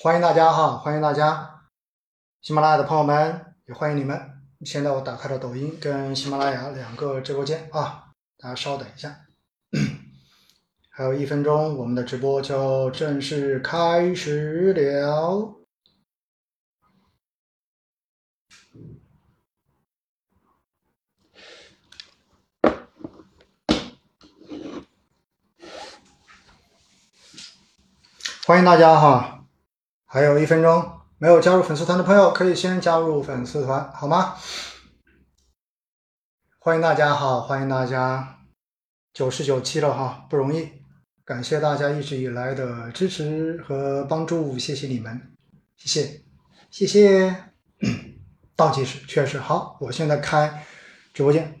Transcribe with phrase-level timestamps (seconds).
[0.00, 1.64] 欢迎大家哈，欢迎大家，
[2.40, 4.30] 喜马拉雅的朋友们也欢迎你们。
[4.64, 9.22] 现在我打开了抖音跟喜马拉雅两个直播间啊，大家稍等一下，
[10.88, 15.56] 还有一分钟，我们的直播就正式开始了。
[28.46, 29.37] 欢迎大家哈，
[30.10, 34.36] 还有一分钟，没有加入粉丝团的朋友可以先加入粉丝团，好吗？
[36.58, 38.38] 欢迎大家哈，欢迎大家，
[39.12, 40.66] 九十九期了哈，不容易，
[41.26, 45.36] 感谢大家一直以来的支持和帮助，谢谢你们，
[45.76, 46.22] 谢谢，
[46.70, 47.44] 谢谢，
[48.56, 49.38] 倒计时确实。
[49.38, 50.64] 好，我现在开
[51.12, 51.57] 直播间。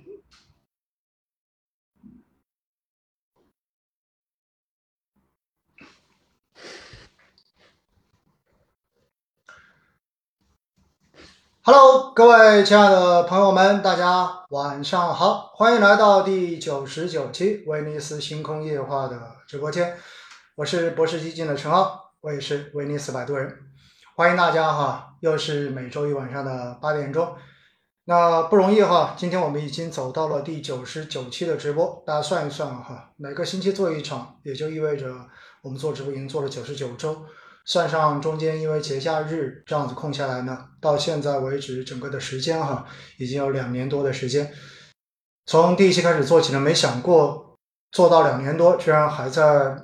[11.70, 19.94] Hello，各位亲爱的朋友们，大家晚上好，欢迎来到第九十九期威尼斯星空夜话的直播间。
[20.56, 23.54] 我是博士基金的陈浩，我也是威尼斯摆渡人，
[24.16, 27.34] 欢迎大家哈，又是每周一晚上的八点钟，
[28.06, 35.14] 那不容易哈，今天我们已经走到了第九十九期的直播，大家算一算哈，每个星期做一场，也就意味着
[35.60, 37.26] 我们做直播已经做了九十九周。
[37.68, 42.86] 算上中间因为节假日这样子空下来呢，到现在为止整个的时间哈，
[43.18, 44.50] 已经有两年多的时间。
[45.44, 47.58] 从第一期开始做起呢，没想过
[47.92, 49.76] 做到两年多，居然还在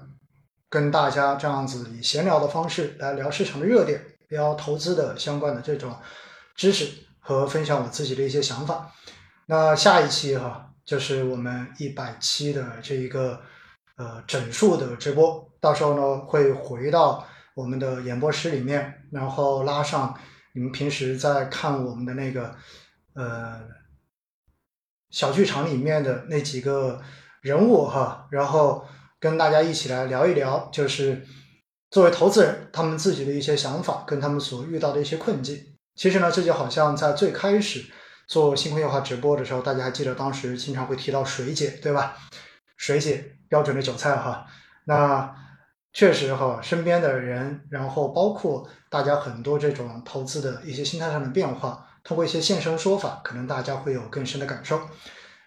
[0.70, 5.94] 跟大家这样子以闲聊的方式来聊市场的热点，聊投资的相关的这种
[6.56, 8.90] 知识和分享我自己的一些想法。
[9.44, 13.38] 那下一期哈，就是我们一百期的这一个
[13.98, 17.22] 呃整数的直播，到时候呢会回到。
[17.54, 20.18] 我们的演播室里面，然后拉上
[20.54, 22.56] 你们平时在看我们的那个
[23.14, 23.60] 呃
[25.10, 27.00] 小剧场里面的那几个
[27.40, 28.84] 人物哈，然后
[29.20, 31.24] 跟大家一起来聊一聊，就是
[31.92, 35.76] 作为投资人他们自己的一些想法，跟他们所遇到的一些困境。
[35.94, 37.84] 其实呢，这就好像在最开始
[38.26, 42.16] 做星空夜话直播的时候，大家还记得当时经常会提到水姐对吧？
[42.76, 44.44] 水姐标准的韭菜哈，
[44.86, 45.43] 那。
[45.94, 54.80] 确实哈，身边的人，然后包括大家很多这种投资的一些心态上的变化，通过一些现身说法，可能大家会有更深的感受。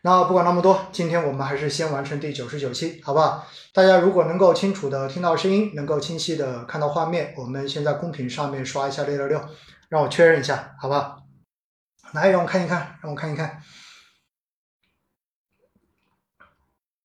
[0.03, 3.46] 那不管那么多，今天我们还是先完成第九十九期，好不好？
[3.74, 9.41] 大家如果能够清楚的听到声音，能够清晰的看到画面，我们先在公屏上面刷一下六六六，
[9.90, 11.24] 让我确认一下，好不好？
[12.13, 13.62] 来，让我看一看，让我看一看。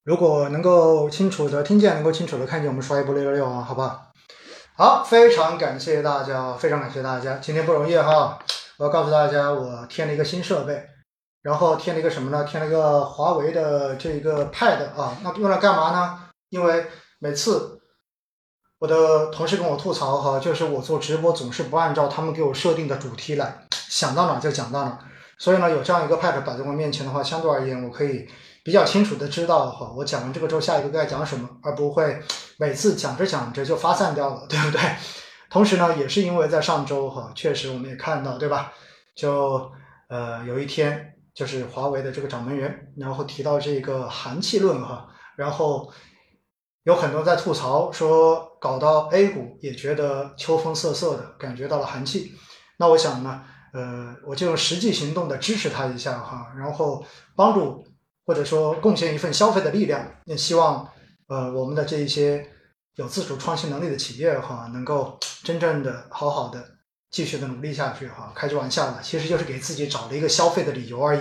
[0.05, 5.05] 如果能够清楚的听见，能够清楚的看见，我们刷一波六六六啊，好不好？
[5.05, 8.37] 非常感谢大家，非常感谢大家，今天不容易哈！
[8.79, 10.85] 我要告诉大家，我添了一个新设备，
[11.43, 12.43] 然后添了一个什么呢？
[12.43, 16.19] 添了一个华为的这一个 Pad 啊，那用来干嘛呢？
[16.49, 16.85] 因为
[17.21, 17.79] 每次
[18.81, 24.99] 我的同事跟我吐槽哈，就是我做直播总是不按照他们给我设定的主题来，想到哪就讲到哪，
[25.39, 28.29] 所以呢，有这样一个 Pad 摆在我面前的话，相对而言我可以。
[28.65, 32.23] 比较清楚的知道哈，我讲完这个之后，下一个该讲什么，而不会
[32.59, 34.81] 每次讲着讲着就发散掉了，对不对？
[35.51, 38.73] 同时呢，也是因为在上周哈，确实我们也看到，对吧？
[39.17, 39.71] 就
[40.09, 45.93] 呃有一天，就是华为的这个掌门人，然后提到这个寒气论哈，然后
[46.85, 52.33] 有很多在吐槽说，搞到 A 股也觉得秋风瑟瑟的感觉到了寒气。
[52.79, 53.43] 那我想呢，
[53.75, 57.85] 呃，我就用实际行动的支持他一下哈，然后帮助。
[58.27, 60.89] 或者说贡献一份消费的力量，也希望
[61.29, 62.49] 呃我们的这一些
[62.97, 66.63] 有自主创新能力的企业哈，能够真正的好好的
[67.11, 68.33] 继续的努力下去哈。
[68.35, 71.21] 开句玩笑了，其实就是给自己找了一个消费的理由而已。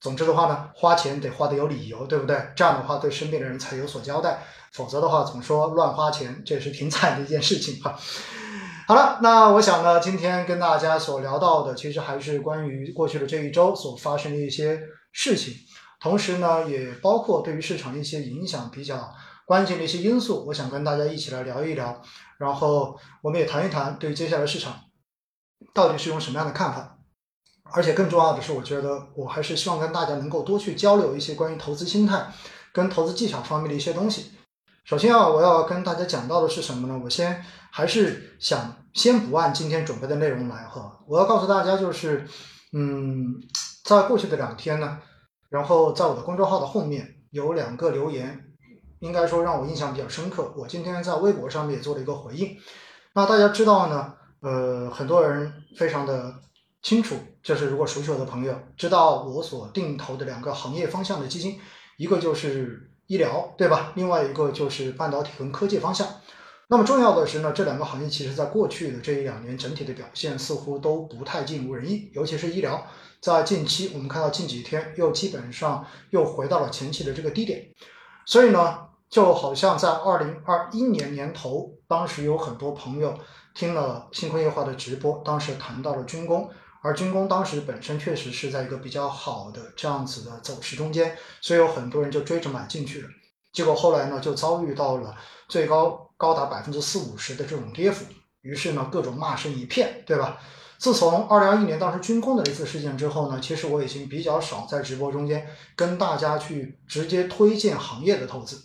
[0.00, 2.42] 总之的话呢，花钱得花的有理由，对不对？
[2.56, 4.42] 这样的话对身边的人才有所交代。
[4.72, 7.98] 否则的话，总说乱花钱，这也是挺惨的一件事情哈。
[8.86, 14.80] 好了，那我想呢，今天跟大家所聊到的，其实还是关于过去的这一周所发生的一些
[15.12, 15.52] 事情。
[16.00, 19.14] 同时呢，也包括对于市场一些影响比较
[19.44, 22.00] 关键的一些因素，我想跟大家一起来聊一聊，
[22.38, 24.74] 然后我们也谈一谈对于接下来市场
[25.74, 26.96] 到底是用什么样的看法。
[27.72, 32.32] 而且更重要的是，我觉得我还是希望跟大家能够多去交流一些关于投资心态
[32.72, 34.32] 跟投资技巧方面的一些东西。
[34.84, 37.00] 首先啊，我要跟大家讲到的是什么呢？
[37.04, 42.26] 我先还是想先不按今天准备的内容来哈，我要告诉大家就是，
[42.72, 43.36] 嗯，
[43.84, 44.98] 在过去的两天呢。
[45.50, 48.46] 然后在我的公众号的后面有两个留言，
[49.00, 50.54] 应该说让我印象比较深刻。
[50.56, 52.56] 我今天在微博上面也做了一个回应。
[53.12, 56.32] 那大家知道呢，呃，很多人非常的
[56.80, 61.58] 清楚，就是如果熟悉我的朋友知道我所定投的两个行业方向的基金，
[61.98, 63.92] 一个就是医疗，对吧？
[63.96, 66.06] 另外一个就是半导体跟科技方向。
[66.68, 72.86] 那么重要的是呢，这两个行业其实在过去的这一两年整体的表现似乎都不太尽如人意，尤其是医疗，
[73.20, 77.62] 在近期我们看到近几天又基本上又回到了前期的这个低点，
[78.26, 83.18] 所以呢，就好像在二零二一年年头，当时有很多朋友
[83.54, 86.50] 听了星空夜话的直播，当时谈到了军工，
[86.82, 93.08] 而军工当时本身确实是在一个比较好的这样子的走势中间，所以有很多人就追着买进去了，
[93.52, 95.14] 结果后来呢，就遭遇到了
[95.48, 96.06] 最高。
[96.20, 98.04] 高达百分之四五十的这种跌幅，
[98.42, 100.36] 于是呢，各种骂声一片，对吧？
[100.80, 105.46] 自从二零二一年当时军工的一次事件之后呢，其实我已经比较少在直播中间
[105.76, 108.62] 跟大家去直接推荐行业的投资。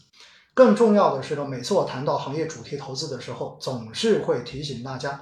[0.54, 5.22] 更重要的是呢，每次我谈到行业主题投资的时候，总是会提醒大家，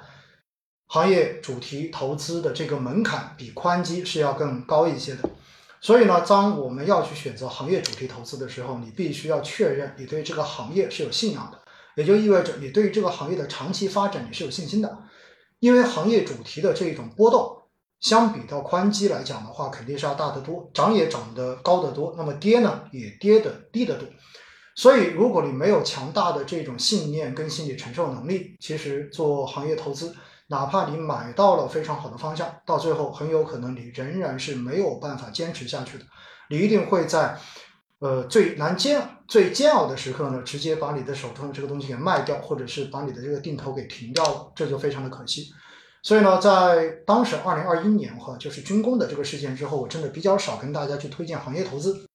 [0.86, 5.28] 行业主题投资的这个门槛比宽基是要更高一些的。
[5.82, 11.58] 所以呢，当我们要去选择行业主题投资的时候，你必须要确认你对这个行业是有信仰的。
[11.96, 14.98] 也就意味着你对这个行业的长期发展你是有信心的，
[15.64, 17.58] 因为行业主题的这种波动，
[18.02, 24.06] 相比到宽基来讲的话，肯定是要大得多，涨也涨得高得多，那么跌呢也跌得低得多。
[24.76, 30.14] 所以，如果你没有强大的这种信念跟心理承受能力，其实做行业投资，
[30.48, 36.04] 哪怕你买到了非常好的方向，到最后很有可能你仍然是没有办法坚持下去的，
[36.50, 37.40] 你一定会在。
[38.04, 45.54] 呃，最难煎、最煎熬的时刻呢，直接把你的手中的这个东西给卖掉，或者是把你的这个定投给停掉了，这就非常的可惜。
[46.02, 52.06] 所以呢，在当时二零二一年哈，就是军工的这个事件之后，我真的比较少跟大家去推荐行业投资。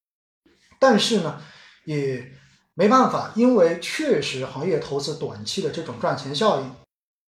[0.78, 1.40] 但是呢，
[1.86, 2.32] 也
[2.74, 6.70] 没办法，因为确实行业投资短期的这种赚钱效应，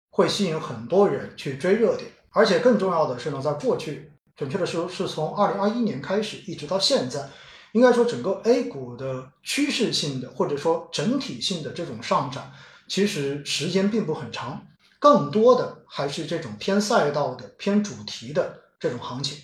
[0.10, 7.30] 会吸引很多人去追热点，而且更重要的是呢，在过去，准确的说，是从二零二一年开始一直到现在。
[7.74, 12.52] 应该说，整个 A 股的趋势性的或者说整体性的这种上涨，
[12.88, 14.66] 其实时间并不很长，
[15.00, 19.38] 更多的还是这种偏赛道的、偏主题的这种行情。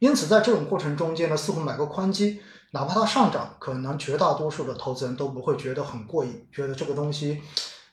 [0.00, 2.40] 因此，在这种过程中间呢，似乎买个宽基，
[2.72, 7.40] 哪怕它上涨，可能绝大多数的投资人都不会觉得很过瘾，觉得这个东西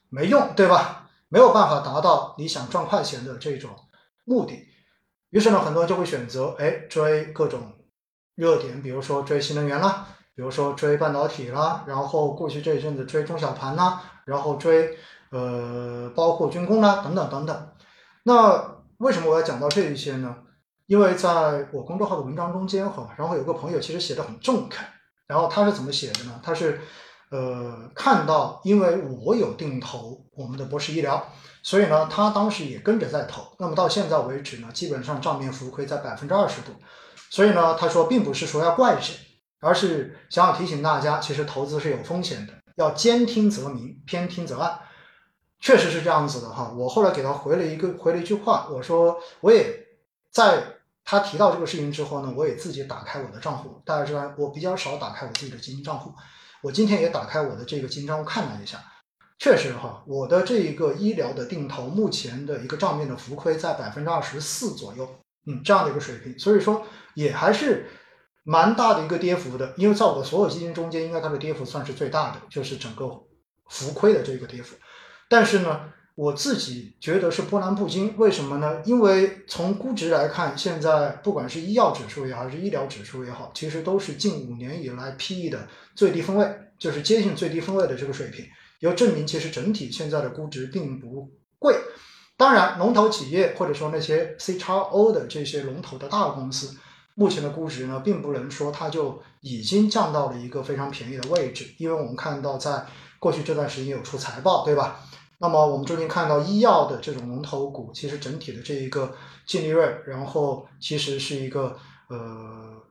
[0.09, 1.09] 没用，对吧？
[1.29, 3.71] 没有办法达到你想赚快钱的这种
[4.23, 4.67] 目的。
[5.29, 7.71] 于是呢，很多人就会选择哎追各种。
[8.35, 14.97] 热点，比如说追新能源啦，比如说追半导体啦，然后过去这一阵子追中小盘啦，然后追
[15.31, 17.69] 呃包括军工啦等等等等。
[18.23, 20.35] 那为什么我要讲到这一些呢？
[20.87, 24.85] 因为在我公众号的文章中间哈，然后有个朋友其实写的很中肯，
[25.27, 26.39] 然后他是怎么写的呢？
[26.43, 26.79] 他是
[27.31, 31.25] 呃看到因为我有定投我们的博士医疗，
[31.63, 36.75] 所以呢他当时也跟着在投，那么到现在为止呢，基本上账面浮亏在百分之二十多。
[37.29, 39.15] 所以呢，他说并不是说要怪谁，
[39.59, 44.79] 而是想要提醒大家，其实投资是有风险的，要兼听则明，偏听则暗，
[45.59, 46.73] 确实是这样子的哈。
[46.77, 49.85] 我后来给他回了一个回了一句话，我说我也
[50.31, 50.63] 在
[51.03, 53.81] 他提到这个事情之后呢，我也自己打开我的账户。
[53.85, 56.13] 大家知道我比较少打开我自己的基金账户，
[56.61, 58.79] 我今天也打开我的这个基金账户看了一下，
[59.39, 65.07] 确实哈，我的这一个医疗的定投目前的一个账面的浮亏在百分之二十四左右。
[65.45, 67.87] 嗯，这样的一个水平，所以说也还是
[68.43, 69.73] 蛮大的一个跌幅的。
[69.77, 73.05] 因为在我的所有基金中间，应该它的跌幅算是最大的，就是整个
[73.69, 74.75] 浮亏的这个跌幅。
[75.29, 78.15] 但是呢，我自己觉得是波澜不惊。
[78.17, 78.81] 为什么呢？
[78.85, 86.47] 因为从估值来看，现在不管是医药指数也好，还是医疗指数也好，其实都是近五年以来 PE 的最低分位，
[86.77, 88.45] 就是接近最低分位的这个水平，
[88.79, 91.75] 要证明其实整体现在的估值并不贵。
[92.37, 96.75] 当然，龙头企业或者说那些 C 叉 O 的这些龙头的大公司，
[97.13, 102.85] 目前的估值呢，并不能说它就已经降到了一个非常便宜的位置，因为我们看到在
[103.19, 104.99] 过去这段时间有出财报，对吧？
[105.37, 109.15] 那么我们最近看到医药的这种龙头股，其实整体的这一个
[109.45, 111.77] 净利润，然后其实是一个
[112.09, 112.17] 呃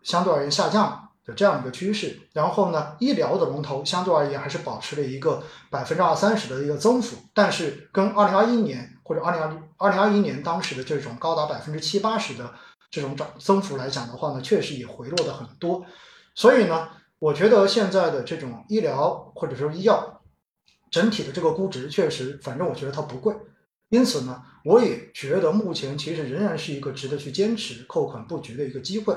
[0.02, 1.00] 相对而言下降。
[1.26, 12.52] 的这样一个趋势，然后呢，医疗的龙头相对而言还是保持了一个百分之二三十的一个增幅，但是跟二零二一年或者二零二二零二一年当时的这种高达百分之七八十的
[12.90, 15.84] 这种涨增幅来讲的话呢，确实也回落的很多。
[16.34, 16.88] 所以呢，
[17.20, 20.22] 我觉得现在的这种医疗或者说医药
[20.90, 23.32] 整体的这个估值确实，反正我觉得它不贵，
[23.90, 29.16] 因此呢，我也觉得目前其实仍然是一个值得去坚持扣款布局的一个机会。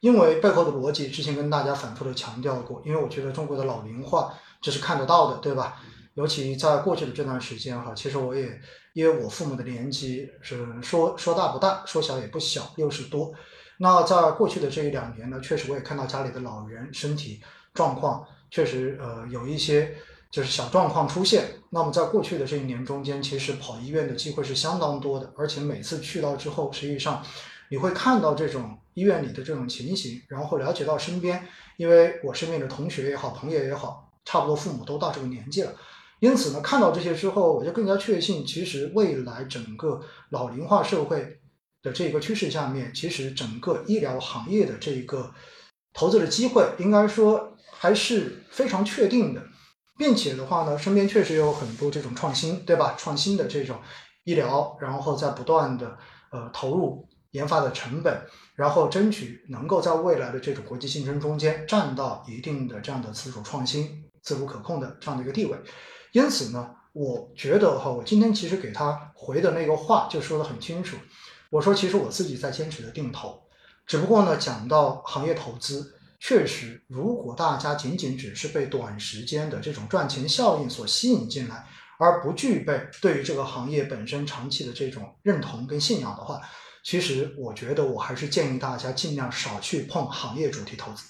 [0.00, 2.80] 因为背后的逻辑，之前跟大家反复的强调过。
[2.86, 5.82] 因为我觉得中国的老龄化这是看得到的，对吧？
[6.14, 8.60] 尤其在过去的这段时间哈，其实我也
[8.98, 13.32] 因为我父母的年纪是说说大不大，说小也不小，六十多。
[13.76, 17.40] 那在过去的这一两年呢，确实我也看到家里的老人身体
[17.72, 19.94] 状况确实呃有一些
[20.32, 21.44] 就是小状况出现。
[21.70, 27.24] 那么在过去的这一年中间，其实跑医院的机会是相当多的，而且每次去到之后，实际上
[27.68, 35.72] 你会看到这种医院里的这种情形，然后了解到身边，因为我身边的同学也好，朋友也好，差不多父母都到这个年纪了。
[36.20, 41.40] 因此呢，看到这些之后，我就更加确信，其实未来整个老龄化社会
[41.82, 45.32] 的这个趋势下面，其实整个医疗行业的这个
[45.94, 49.42] 投资的机会，应该说还是非常确定的，
[49.96, 52.96] 并且的话呢，身边确实有很多这种创新，对吧？
[52.98, 53.78] 创新的这种
[54.24, 55.96] 医疗，然后在不断的
[56.32, 58.22] 呃投入研发的成本，
[58.56, 65.56] 然后争取能够在未来的这种国际竞争中间占到一定的这样的自主创新、自主可控的这样的一个地位。
[66.12, 70.96] 因此呢，我觉得哈，我今天其实给他回的那个话就说的很清楚。
[71.50, 73.42] 我说，其实我自己在坚持的定投，
[73.86, 81.66] 只不过呢，讲到行业投资，确实，如果大家仅仅只是被短时间的这种赚钱效应所吸引进来，
[81.98, 86.40] 而不具备对于这个行业本身长期的这种认同跟信仰的话，
[86.84, 91.04] 其实我觉得我还是建议大家尽量少去碰行业主题投资，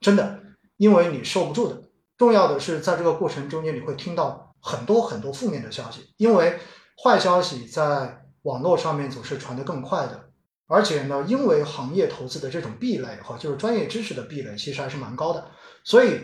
[0.00, 0.40] 真的，
[0.76, 1.87] 因为你受不住的。
[2.18, 6.58] 重要的是，在这个过程中间，你会听到很多很多负面的消息，因为
[7.02, 10.28] 坏消息在网络上面总是传得更快的，
[10.66, 15.46] 而且呢，因为行业投资的这种壁垒哈，就是专业知识的壁垒，其实还是蛮高的。
[15.84, 16.18] 所以，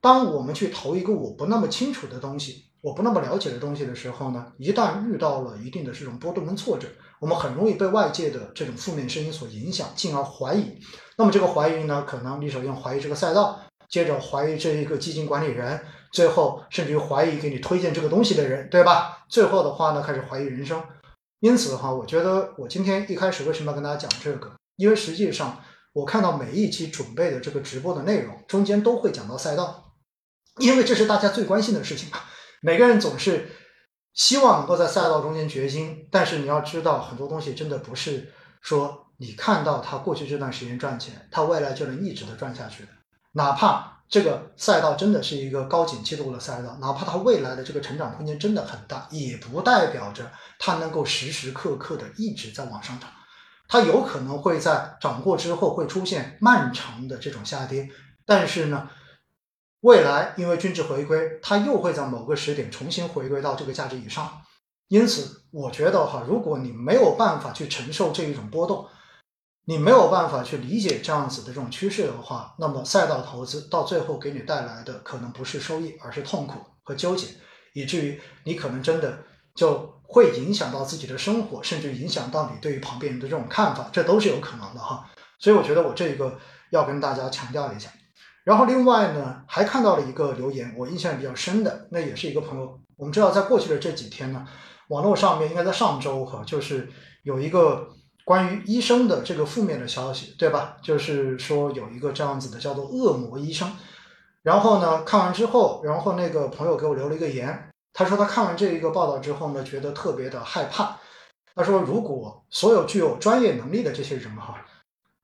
[0.00, 6.86] 当我们去投一个我不那么清楚的东西，我不那么了解的东西的时候呢，一旦遇到了一定的这种波动跟挫折，
[7.18, 10.78] 我们很容易被外界的这种负面声音所影响，进而怀疑。
[11.16, 13.60] 那么这个怀疑呢，可能你首先怀疑这个赛道。
[13.90, 19.26] 接着怀疑这一个基金管理人，最后甚至于怀疑给你推荐这个东西的人，对吧？
[19.28, 20.82] 最后的话呢，开始怀疑人生。
[21.40, 24.52] 因此哈，我觉得我今天一开始为什么要跟大家讲这个？
[24.76, 25.60] 因为实际上
[25.92, 29.92] 我看到每一期准备的这个直播的内容中间都会讲到赛道，
[30.58, 32.18] 因为这是大家最关心的事情嘛。
[32.60, 33.50] 每个人总是
[34.12, 42.90] 希望能够在赛道中间掘金，但是你要知道，很多东西真的不是说你看到他过去这段时间赚钱，他未来就能一直的赚下去的。
[43.32, 53.08] 哪怕这个赛道真的是一个高景气度的赛道，哪怕它未来的这个成长空间真的很大，也不代表着它能够时时刻刻的一直在往上涨。
[53.68, 57.88] 它有可能会在涨过之后会出现漫长的这种下跌，
[58.26, 58.90] 但是呢，
[59.82, 64.42] 未来因为均值回归，它又会在某个时点重新回归到这个价值以上。
[64.88, 68.88] 因此，我觉得哈，如果你没有办法去承受这一种波动，
[69.66, 77.28] 你没有办法去理解这样子的这种趋势的话，那么赛道投资到最后给你带来的可能不是收益，而是痛苦和纠结，
[77.74, 79.18] 以至于你可能真的
[79.54, 85.08] 就会影响到自己的生活，甚至影响到你对于旁边人的这种看法，这都是有可能的哈。
[85.38, 86.36] 所以我觉得我这一个
[86.70, 87.90] 要跟大家强调一下。
[88.42, 92.80] 然后另外呢，还看到了一个留言，我印象比较深的，那也是一个朋友。
[92.96, 94.44] 我们知道，在过去的这几天呢，
[94.88, 96.90] 网络上面应该在上周哈，就是
[97.22, 97.88] 有一个。
[98.30, 100.76] 关于医生的这个负面的消息，对吧？
[100.80, 103.68] 就是说有一个这样子的叫做“恶魔医生”。
[104.44, 110.96] 然后呢，看完之后，然后那个朋友给我留了一个言，他说他看完这一个报道之后呢，觉得特别的害怕。
[111.56, 114.64] 他说，如果所有具有专业能力的这些人哈，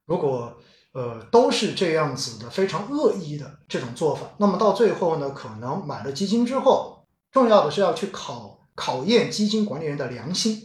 [0.07, 0.57] 如果
[0.93, 10.65] 呃都是这样子的非常恶意的这种做法，那么到最后呢，可能买了基金之后，重要的是要去考考验基金管理人的良心，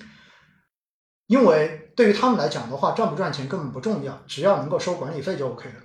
[1.27, 1.80] 因为。
[2.01, 5.75] 对于他们来讲的话，赚不赚钱根本不重要，只要能够收管理费就 OK 了。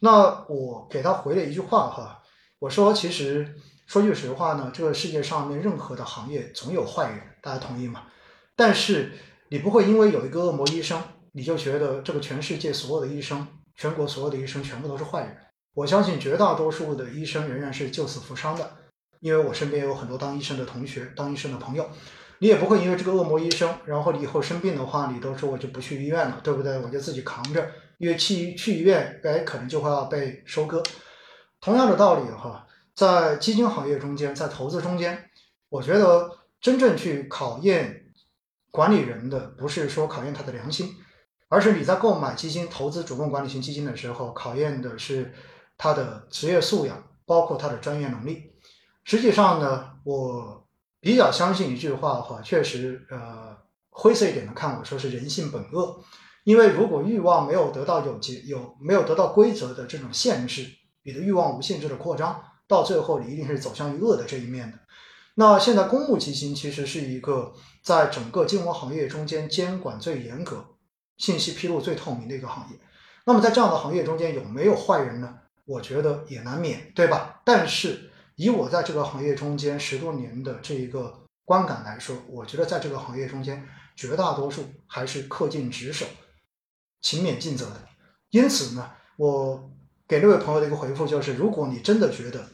[0.00, 2.20] 那我给他回了一句话哈，
[2.58, 3.54] 我说其实
[3.86, 8.02] 说句实话呢，这个世界上面任何的行业总有坏人，大家同意吗？
[8.56, 9.12] 但是
[9.48, 13.46] 你不会因为有一个恶魔医生，你就觉得这个全世界所有的医生，
[13.76, 15.36] 全国所有的医生全部都是坏人。
[15.74, 18.68] 我相信绝大多数的医生仍然是救死扶伤的，
[19.20, 21.88] 因为我身边有很多当医生的同学，当医生的朋友。
[22.40, 26.78] 你也不会因为这个恶魔医生，然后你以后生病的话，你都说我就不去医院了，对不对？
[26.80, 30.82] 我就自己扛着，因为去去医院，哎，可能就会要被收割。
[31.60, 35.30] 同样的道理哈，在基金行业中间，在投资中间，
[35.68, 38.06] 我觉得真正去考验
[38.70, 40.94] 管理人的，不是说考验他的良心，
[41.48, 45.32] 而是你在购买基金、投资主动管理型基金的时候，考验的是
[45.78, 48.52] 他的职业素养，包括他的专业能力。
[49.04, 50.63] 实际上呢，我。
[51.04, 53.54] 比较相信一句话的话，确实，呃，
[53.90, 56.02] 灰色一点的看，我说是人性本恶。
[56.44, 60.66] 因为如果欲望没有得到有节有没有得到规则的这种限制，
[61.02, 64.78] 你的欲望无限制的扩张，到最后你一定是走向于恶的这一面的。
[65.34, 70.64] 那现在公募基金其实是一个在整个金融行业中间监管最严格、
[71.18, 72.78] 信息披露最透明的一个行业。
[73.26, 75.34] 那么在这样的行业中间有没有坏人呢？
[75.66, 77.42] 我觉得也难免，对吧？
[77.44, 86.04] 但是以我在这个行业中间十多年的这一个观感来说，我觉得在这个行业中间，绝大多数还是恪尽职守、
[87.00, 87.80] 勤勉尽责的。
[88.30, 89.70] 因此呢，我
[90.08, 92.44] 给那位朋友的一个回复就是：如果你真的觉得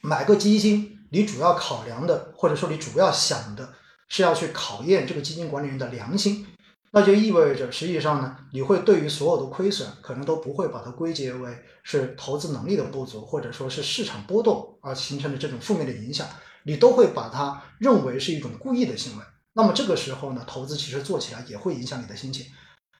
[0.00, 3.74] 买个基金，你主要考量的，或者说你主要想的
[4.08, 6.46] 是要去考验这个基金管理人的良心。
[6.94, 16.28] 那就意味着，实际上呢，你会对于所有的亏损，可能都不会把它归结为是投资能力的不足，或者说是市场波动而形成的这种负面的影响，
[16.64, 19.24] 你都会把它认为是一种故意的行为。
[19.54, 22.44] 那么这个时候呢，投资其实做起来也会影响你的心情，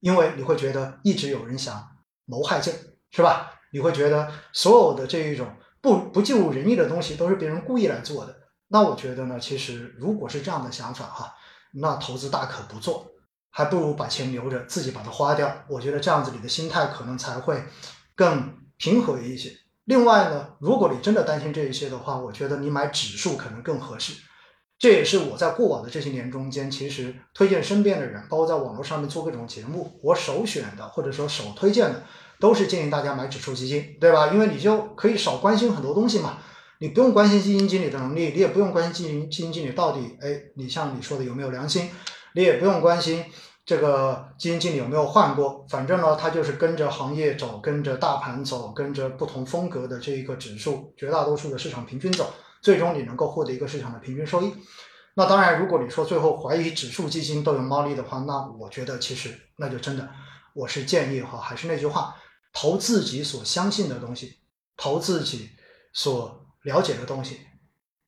[0.01, 1.87] 因为你会觉得一直有人想
[2.25, 2.75] 谋害朕，
[3.11, 3.61] 是吧？
[3.73, 5.47] 你会觉得所有的这一种
[5.83, 8.35] 不不尽如人意的东西都是别人故意来做的。
[8.69, 11.35] 那我觉得呢，其实如果是这样的想法哈，
[11.75, 13.12] 那投资大可不做。
[13.53, 15.65] 还不如把钱留着，自己把它花掉。
[15.69, 17.63] 我觉得这样子你的心态可能才会
[18.17, 19.53] 更平和一些。
[19.85, 24.15] 另外呢，如果你真的担心这一些的话，我觉得你买指数可能更合适。
[24.79, 32.03] 这也是我在过往的这些年中间，其实推荐身边的人，包括在网络上面做各种节目，我首选的或者说首推荐的，
[32.41, 34.29] 都是建议大家买指数基金，对吧？
[34.29, 36.39] 因为你就可以少关心很多东西嘛。
[36.79, 41.89] 你不用关心基金经理的能力，你也不用关心基金基金经理到底，哎，你像你说的有没有良心。
[42.35, 43.25] 你也不用关心
[43.65, 54.53] 这个基金经理有没有换过，反正呢，他就是跟着行业走，跟着大盘走，跟着不同风格的这一个指数，绝大多数的市场平均走，最终你能够获得一个市场的平均收益。
[55.15, 60.09] 那当然，如果你说最后怀疑指数基金都有猫腻的话，那我觉得其实那就真的，
[60.55, 62.17] 我是建议哈，还是那句话，
[62.53, 64.39] 投自己所相信的东西，
[64.77, 65.51] 投自己
[65.93, 67.41] 所了解的东西，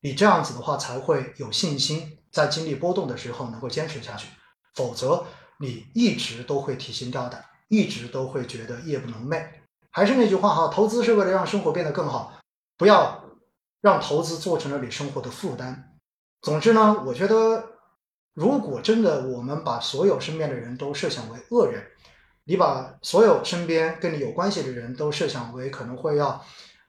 [0.01, 2.19] 你这样子的话才会有信心。
[2.35, 4.27] 在经历波动的时候能够坚持下去，
[4.75, 5.25] 否则
[5.61, 9.47] 你一直都会提心吊胆，一直都会觉得夜不能寐。
[9.93, 12.41] 还是那句话哈，投资是为了让生活变得更好，
[12.77, 13.25] 不要
[13.81, 15.97] 让投资做成了你生活的负担。
[16.43, 17.65] 总之呢，我觉得
[18.35, 21.87] 如果真的我们把所有身边的人都设想为恶人，
[22.43, 26.45] 你把所有身边跟你有关系的人都设想为可能会要。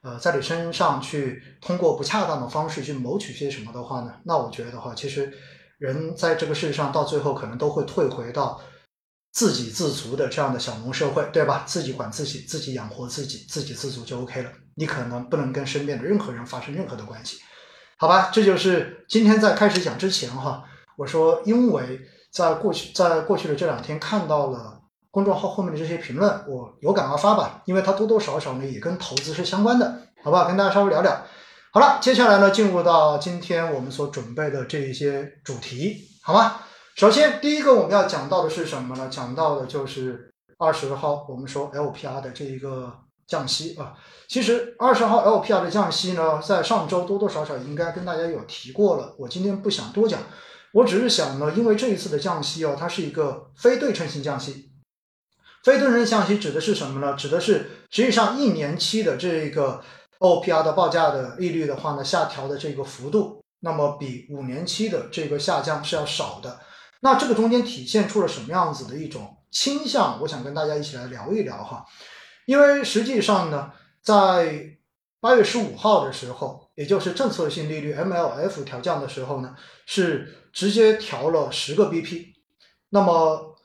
[0.06, 4.14] 呃，在你身上去通过不恰当的方式去谋取些什么的话呢？
[4.22, 5.32] 那我觉得的话，其实
[5.78, 8.60] 人在这个世界上到最后可能都会退回到
[9.32, 11.64] 自给自足的这样的小农社会，对吧？
[11.66, 14.52] 自己管自己，自己养活自己，自给自足就 OK 了。
[14.76, 17.38] 你可能不能跟身边的任何人发生任何的关系，
[17.98, 18.30] 好吧？
[18.32, 20.62] 这就是今天在开始讲之前哈，
[20.96, 22.00] 我说，因为
[22.32, 24.75] 在过去在过去的这两天看到了。
[25.16, 30.46] 公众号后面的这些评论，我有感而发吧，因为它多多少少呢也跟投资是相关的，好不好？
[30.46, 31.22] 跟大家稍微聊聊。
[31.72, 36.56] 好了，接下来呢进入到今天我们所准备的这一些主题，好吗？
[36.96, 39.08] 首先第一个我们要讲到的是什么呢？
[39.10, 42.92] 讲到的就是二十号我们说 LPR 的这一个
[43.26, 43.94] 降息啊。
[44.28, 50.20] 其实二十号 LPR 的降息呢，在上周多多少少应该跟大家有提过了，我今天不想多讲，
[50.74, 54.72] 我只是想呢，因为这一次的降息哦，它是一个非对称性降息。
[55.66, 57.16] 非对称降息指的是什么呢？
[57.16, 59.82] 指的是实际上一年期的这个
[60.20, 66.60] OPR 的报价的利率的话呢，下调的这个幅度，那么比五年期的这个下降是要少的。
[67.00, 70.20] 那这个中间体现出了什么样子的一种倾向？
[70.20, 71.84] 我想跟大家一起来聊一聊哈。
[72.44, 74.76] 因为实际上呢，在
[75.18, 82.26] 八月十五号的时候，也就是政策性利率 MLF 调降的时候呢，是直接调了十个 BP。
[82.90, 83.55] 那么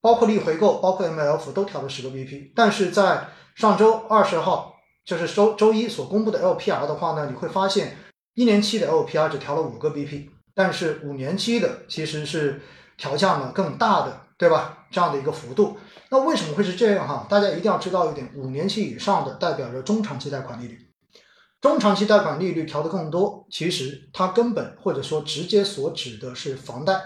[0.00, 7.96] 包括逆回购，包括 MLF 都调了十个 BP，但是在上周二十号，就是周周一所公布的 LPR 的话呢，你会发现
[8.34, 12.62] 一年期的 LPR 只调了五个 BP，但是五年期的其实是
[12.96, 14.86] 调降了更大的，对吧？
[14.90, 15.76] 这样的一个幅度，
[16.10, 17.26] 那为什么会是这样哈？
[17.28, 20.78] 大家一定要知道一点，五年期以上的代表着中长期贷款利率，
[21.60, 27.00] 中长期贷款利率调的更多，其实它根本或者说直接所指的是房贷。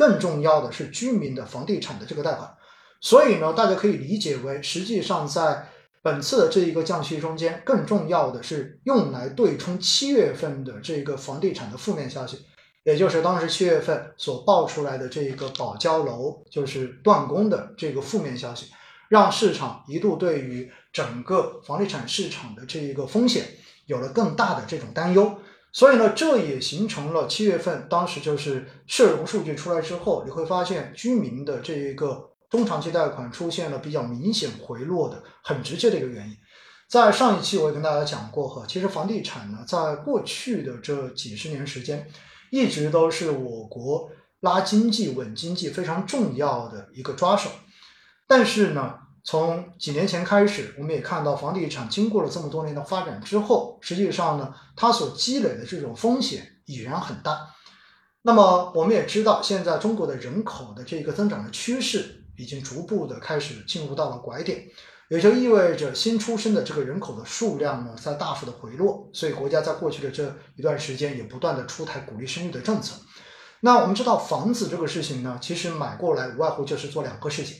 [0.00, 2.56] 更重要的是居民的房地产的这个贷款，
[3.02, 5.68] 所以呢，大家可以理解为，实际上在
[6.00, 12.38] 本次的这一个降息中间，更重要的是用来对冲七月份的这个房地产的负面消息，
[12.82, 18.70] 也就是当时七月份所爆出来的这一个保交楼就是断供的这个负面消息，
[19.10, 23.44] 让市场一度对于整个房地产市场的这一个风险
[23.84, 25.38] 有了更大的这种担忧。
[25.72, 36.36] 所以呢，这也形成了七月份当时就是社融数据出来之后，你会发现居民的这一个中长期贷款出现了比较明显回落的很直接的一个原因。
[36.88, 42.10] 在上一期我也跟大家讲过哈，其实房地产呢，在过去的这几十年时间，
[42.50, 47.48] 一直都是我国拉经济、稳经济非常重要的一个抓手。
[48.26, 57.38] 但是呢，从几年前开始，我们也看到房地产经过了这么多年的发展之后，实际上呢，它所积累的这种风险已然很大。
[58.22, 64.62] 那么我们也知道，现在中国的人口的这个增长的趋势已经逐步的开始进入到了拐点，
[65.08, 69.08] 也就意味着新出生的这个人口的数量呢在大幅的回落。
[69.12, 72.96] 所以国家在过去的这一段时间也不断的出台鼓励生育的政策。
[73.60, 77.58] 那我们知道房子这个事情呢，其实买过来无外乎就是做两个事情，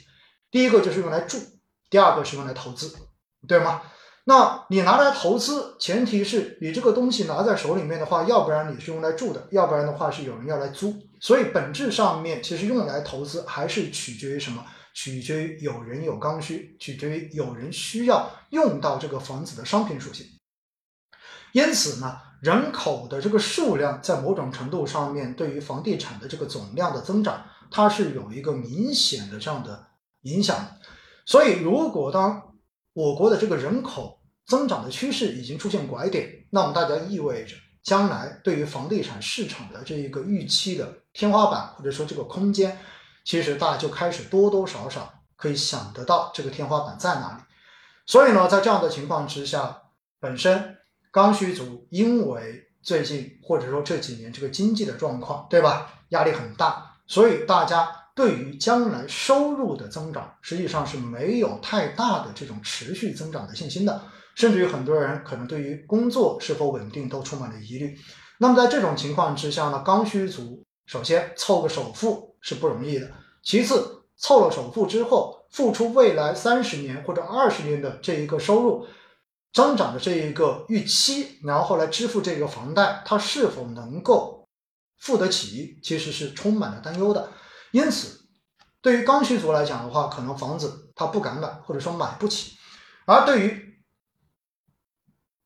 [0.51, 1.39] 第一个就是用来住，
[1.89, 2.95] 第二个是用来投资，
[3.47, 3.83] 对吗？
[4.25, 10.95] 那你拿来投资，前提是你这个东西拿在手里面的话，要不然你是用来住的，要不然的话是有人要来租。
[11.21, 14.65] 所以本质上面，其实用来投资还是取决于什么？
[14.93, 20.27] 取决于有人有刚需，取决于有人需要用到这个房子的商品属性。
[21.53, 29.87] 因此呢，人口的这个数量在某种程度上面对于房地产的这个总量的增长，它是有一个明显的这样的
[30.23, 30.77] 影响。
[31.25, 32.55] 所以如果当
[32.93, 42.77] 我国的这个人口，增长的趋势已经出现拐点，那么大家意味着将来对于房地产市场的这一个预期的天花板或者说这个空间，
[43.25, 47.45] 其实大家就开始多多少少可以想得到这个天花板在哪里。
[48.07, 49.83] 所以呢，在这样的情况之下，
[50.19, 50.79] 本身
[51.13, 64.03] 刚需族因为最近或者说这几年这个经济的状况，对吧，压力很大，所以大家对于将来收入的增长实际上是没有太大的这种持续增长的信心的。
[64.35, 67.97] 甚至于很多人可能对于工作是否稳定都充满了疑虑。
[68.39, 73.11] 那么在这种情况之下呢，刚需族首先凑个首付是不容易的，
[73.43, 78.87] 其次凑了首付之后，付出未来三十年或者二十年的这一个收入
[79.55, 84.47] 增长的这一个预期，然后来支付这个房贷，他是否能够
[84.99, 87.31] 付得起，其实是充满了担忧的。
[87.73, 88.21] 因此，
[88.81, 92.57] 对于刚需族来讲的话，可能房子他不敢买，或者说买不起；
[93.07, 93.83] 而对于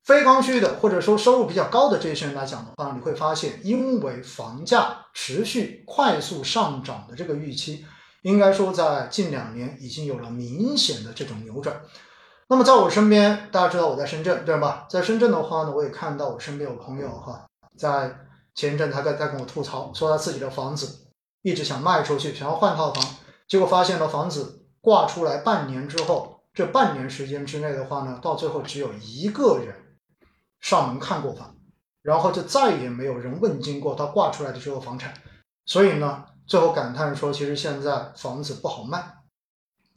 [0.05, 7.87] 非刚需的，或者说收入比较高的这些人来讲的话，你会发现，因为房价持续快速上涨的这个预期，
[8.23, 11.81] 应该说在近两年已经有了明显的这种扭转。
[12.49, 14.87] 那么在我身边，大家知道我在深圳，对吧？
[14.91, 17.47] 在深圳的话呢，我也看到我身边有朋友哈，
[17.79, 18.15] 在
[18.55, 21.04] 前一阵他在在跟我吐槽，说他自己的房子
[21.45, 23.05] 一直想卖出去，想要换套房，
[23.47, 29.77] 结果发现了房子挂出来半年之后，这半年时间之内的话呢，到最后只有一个人。
[30.61, 31.55] 上门看过房，
[32.01, 35.13] 然后就再也没有人问津过他挂出来的这个房产，
[35.67, 39.19] 所以呢，最后感叹说，其实现在房子不好卖。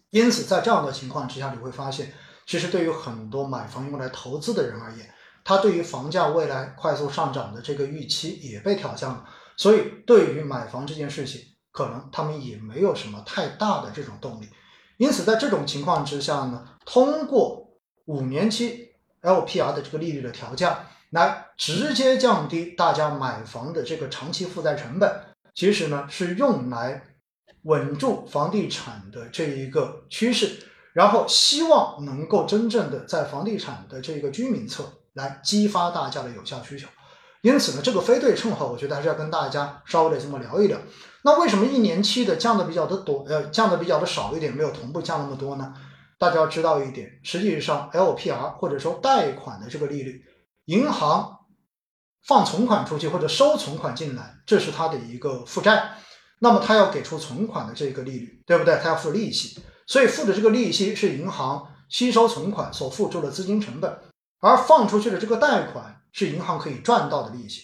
[0.10, 2.12] 因此，在这样的情况之下，你会发现，
[2.46, 5.10] 其实对于很多买房用来投资的人而言，
[5.46, 9.24] 他对于房价未来快速上涨的这个预期也被挑战了，
[9.58, 11.42] 所以对于买房这件事情，
[11.74, 14.48] 可能他们也没有什么太大的这种动力。
[14.96, 18.86] 因此，在这种情况之下呢，通过五年期。
[19.20, 25.12] LPR 的这个利率的调降，来直接降低大家买房的这个长期负债成本，
[25.56, 27.02] 其实呢是用来
[27.64, 36.88] 稳住房地产的这一个趋势，然后希望能够真正的在房地产的这个居民侧来激发大家的有效需求。
[37.42, 40.78] 因此呢，这个非对称哈，我觉得还是要跟大家稍微的这么聊一聊。
[41.24, 45.74] 那为什么一年期的降的比较的多，呃，降的比较的少一点，没有同步降那么多呢？
[46.18, 50.24] 大家要知道一点，实际上 LPR 或者说贷款的这个利率，
[50.66, 51.38] 银行
[52.26, 55.98] 放存款出去或者收存款进来，这是它的一个负债，
[56.40, 58.80] 那么它要给出存款的这个利率，对不对？
[58.82, 64.00] 它要付利息，所以付的这个利息是银行吸收存款所付出的资金成本，
[64.40, 67.64] 而放出去的这个贷款是银行可以赚到的利息。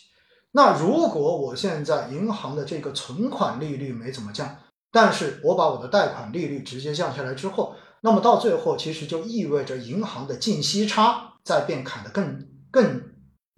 [0.51, 4.56] 那如果我现在银行的这个存款利率没怎么降，
[4.91, 13.01] 但是我把我的贷款利率直接降下来之后，那么到最后，其实就意味着银行的净息差在变砍得更更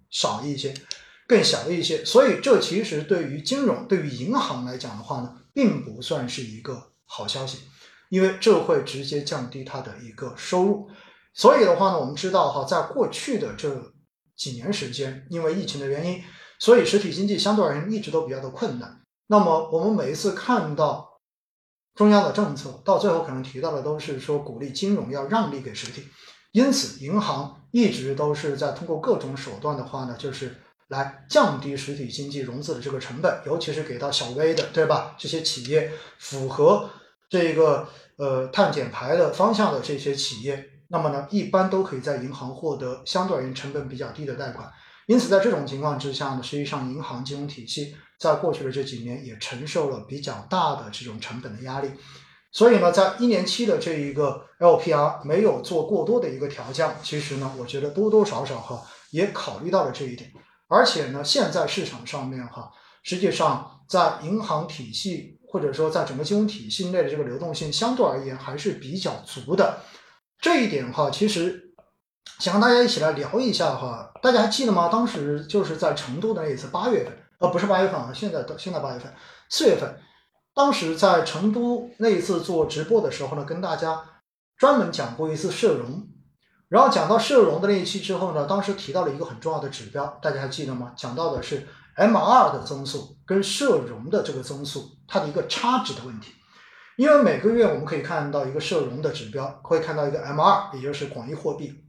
[0.08, 0.72] 少一些，
[1.26, 2.02] 更小一些。
[2.04, 7.58] 所以这其实对于金融、对于银行来讲的话呢，并不算是一个好消息，
[8.08, 10.88] 因为这会直接降低它的一个收入。
[11.34, 13.92] 所以的话呢，我们知道哈，在过去的这
[14.36, 16.22] 几年时间，因为疫情的原因，
[16.58, 19.00] 所以实体经济相对而言一直都比较的困难。
[19.28, 21.14] 那么我们每一次看到。
[21.96, 26.06] 中央的政策到最后可能提到的都是说鼓励金融要让利给实体，
[26.52, 30.54] 因此银行一直都是在通过各种手段的话呢，就是
[30.88, 35.16] 来降低实体经济融资的这个成本，尤其是给到小微的，对吧？
[35.18, 36.90] 这些企业符合
[37.30, 44.70] 这个呃碳减排的方向的这些企业，那么呢，一般都可以在银行获得相对而言成本比较低的贷款。
[45.06, 51.90] 因此，在这种情况之下呢，实际上银行金融体系在过去的这几年也承受了比较大的这种成本的压力。
[52.50, 60.30] 所以呢，在一年期的这一个 LPR 没有做过多的一个调降，其实呢，我觉得多多少少哈也考虑到了这一点。
[60.66, 62.70] 而且呢，现在市场上面哈，
[63.02, 69.78] 实际上在银行体系或者说在整个金融体系内的这个流动性相对而言还是比较足的。
[70.40, 71.74] 这一点哈，其实
[72.38, 74.12] 想跟大家一起来聊一下哈。
[74.22, 74.88] 大家还记得吗？
[74.88, 79.12] 当时就是在成都的那一次八月份，呃，不是八月份啊，现在的现在八月份，
[79.48, 80.00] 四月份，
[80.54, 84.02] 当时在成都那一次做直播的时候呢，跟大家
[84.56, 86.08] 专门讲过一次社融。
[86.68, 90.92] 然后讲到社融的那一期之后呢，当时提到了一个很重要的指标，大家还记得吗？
[90.96, 96.32] 讲到的是 M2 的增速跟社融的这个增速它的一个差值的问题。
[96.96, 101.84] 因为每个月我们可以看到一个社融的指标，会看到一个 M2，也就是广义货币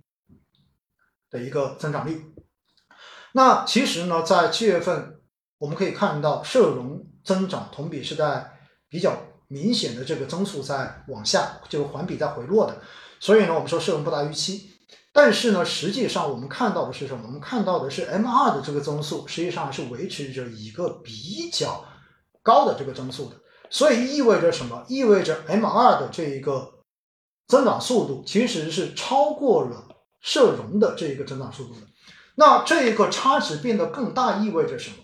[1.30, 2.34] 的一个增长率。
[3.34, 5.22] 那其实呢，在七月份
[5.60, 8.52] 我们可以看到社融增长同比是在
[8.90, 9.18] 比较
[9.48, 12.82] 明显的这个增速在往下，就环比在回落的。
[13.20, 14.72] 所以呢，我们说社融不达预期，
[15.14, 17.24] 但是呢，实际上我们看到的是什么？
[17.28, 21.86] 我们看到的是 M2 的这个增速，实际上是维持着一个比较
[22.44, 23.38] 高的这个增速的。
[23.70, 24.86] 所以意味着什么？
[24.88, 26.74] 意味着 M2 的这一个
[27.48, 29.88] 增长速度其实是超过了
[30.22, 31.82] 社融的这一个增长速度的。
[32.36, 34.96] 那这一个差值变得更大，意味着什么？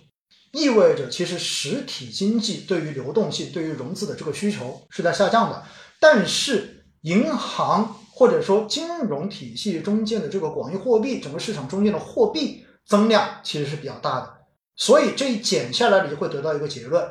[0.52, 5.63] 意味着其实实体经济对于流动性、对于融资的这个需求是在下降的，
[5.99, 7.97] 但是银行。
[8.15, 14.32] 或者说，金融体系中间的这个广义货币，整个市场中间的货币增量其实是比较大的，
[14.76, 17.04] 所以这一减下来，你就会得到一个结论：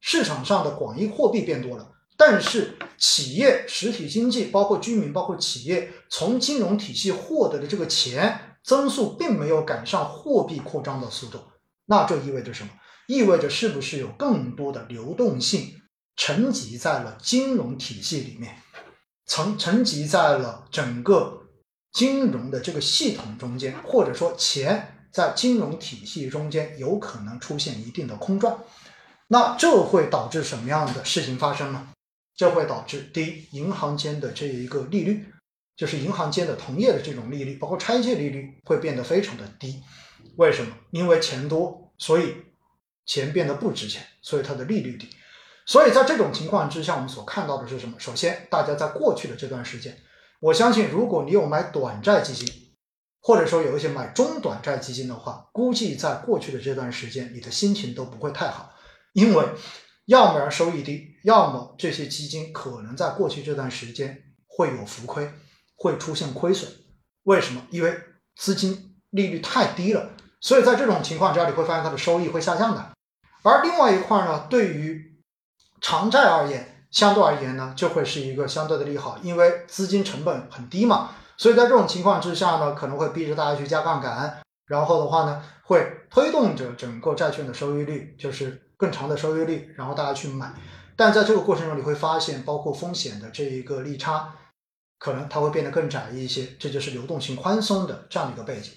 [0.00, 11.40] 市场上的广义货币变多了，但是企业、实体经济，包括居民、包括企业，从金融体系获得的这个钱增速并没有赶上货币扩张的速度。
[11.86, 12.70] 那这意味着什么？
[13.06, 15.80] 意味着是不是有更多的流动性
[16.14, 18.56] 沉积在了金融体系里面？
[19.26, 21.42] 沉沉积在了整个
[21.92, 28.56] 金融的这个系统中间，或者说钱在金融体系中间有可能出现一定的空转，
[29.28, 31.88] 那这会导致什么样的事情发生呢？
[32.34, 35.26] 这会导致第一，银行间的这一个利率，
[35.76, 39.82] 就是银行间的同业的这种利率，包括拆借利率会变得非常的低。
[40.36, 40.74] 为什么？
[40.90, 42.34] 因为钱多，所以
[43.06, 45.08] 钱变得不值钱，所以它的利率低。
[45.66, 47.98] 所以在这种情况之下，我们所看到的是什么？
[47.98, 49.98] 首先，大家在过去的这段时间，
[50.40, 52.48] 我相信，如果你有买短债基金，
[53.20, 58.72] 或者说有一些买中短债基金的话，估计在过去的这段时间，你的心情都不会太好，
[59.18, 59.44] 因为
[60.06, 65.28] 要么收益低，要么这些基金可能在过去这段时间会有浮亏，
[65.74, 66.70] 会出现亏损。
[67.24, 67.66] 为什么？
[67.70, 67.98] 因为
[68.36, 72.92] 资金利率太低了，所以在这种情况之下，你会发现它的收益会下降的。
[73.42, 75.20] 而另外一块呢，对于
[75.80, 90.54] 长债而言，相对而言呢，就会是一个相对的利好，因为资金成本很低嘛，所以在这种情况之下呢，可能会逼着大家去加杠杆，然后的话呢，会推动着整个债券的收益率，就是更长的收益率，然后大家去买。
[90.96, 94.34] 但在这个过程中，你会发现，包括风险的这一个利差，
[94.98, 98.72] 可能它会变得更窄一些，这就是流动性宽松的这样的一个背景。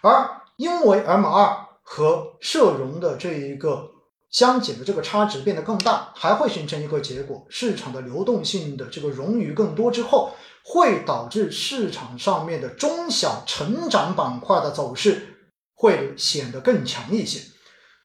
[0.00, 3.90] 而因为 M 二和社融的这一个。
[4.32, 10.34] 相减的这个差值变得更大，还会形成一个结果：市场的流动性的这个冗余更多之后，
[10.64, 17.51] 会导致市场上面的中小成长板块的走势会显得更强一些。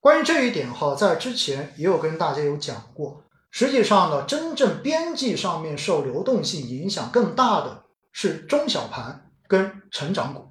[0.08, 3.26] 关于这一点哈，在之前也有跟大家有讲过。
[3.52, 10.48] 实际上呢，真正边际上面受流动性影响更大的是中小盘跟成长股，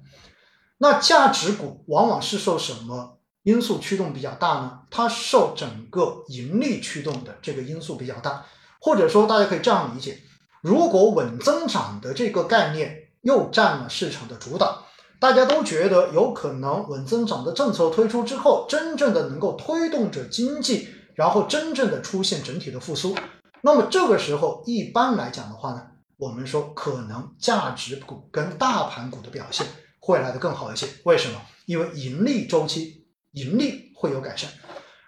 [0.77, 3.17] 那价值股往往是受什么？
[3.41, 8.45] 因素驱动比较大呢，它受整个盈利驱动的这个因素比较大，
[8.79, 10.19] 或者说大家可以这样理解：
[10.61, 14.83] 如果稳增长的这个概念又占了市场的主导，
[15.19, 23.15] 大家都觉得有可能稳增长的政策推出之后，真正的能够推动着经济，然后真正的出现整体的复苏，
[23.61, 29.65] 那么这个时候一般来讲的话呢，我们说可能价值股跟大盘股的表现
[29.99, 30.87] 会来的更好一些。
[31.03, 31.41] 为什么？
[31.65, 33.05] 因为盈利周期。
[33.33, 34.49] 盈利会有改善，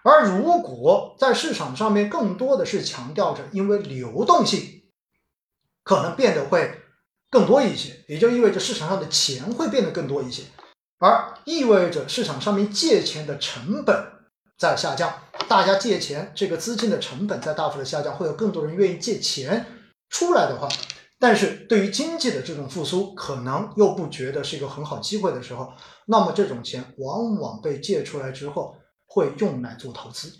[0.04, 4.82] 而如果在市场上面更多的是强调着，因为流动性
[5.82, 6.79] 可能变得会
[7.30, 10.42] 更多一些，也就意味着市场上的钱会变得更多一些，
[10.98, 13.96] 而意味着市场上面借钱的成本
[14.58, 15.14] 在下降，
[15.48, 19.64] 大家借钱这个资金的成本在大幅的下降，会有更多人愿意借钱
[20.08, 20.68] 出来的话，
[21.20, 25.72] 但是对于经济的这种复苏，可能又不觉得是一个很好机会的时候，
[26.06, 28.74] 那么这种钱往往被借出来之后，
[29.06, 30.32] 会用来做投资。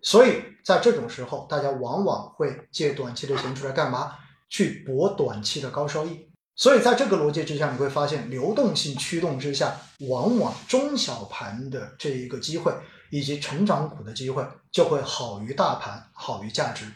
[0.00, 4.12] 所以在这种时候，大家往往会借短期的钱出来干嘛？
[4.48, 6.25] 去博短期的高收益。
[6.56, 12.72] 所以在这个逻辑之下，你会发现流动性驱动之下，往往中小盘的这一个机会
[13.10, 14.42] 以及成长股的机会
[14.72, 16.86] 就会好于大盘，好于价值。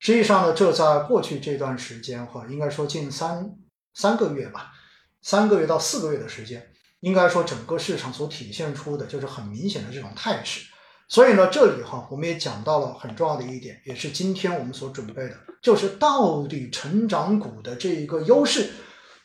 [0.00, 3.50] 实际上呢，这在过去这段时间哈，应该说近三
[3.94, 4.72] 三个月吧，
[5.20, 6.66] 三个月到四个月的时间，
[7.00, 10.66] 应该说整个市场所体现出的就是很明显的这种态势。
[11.08, 18.70] 所以呢，这里哈，我们也讲到了很重要的一点，也是今天我们所准备的，就是到底成长股的这一个优势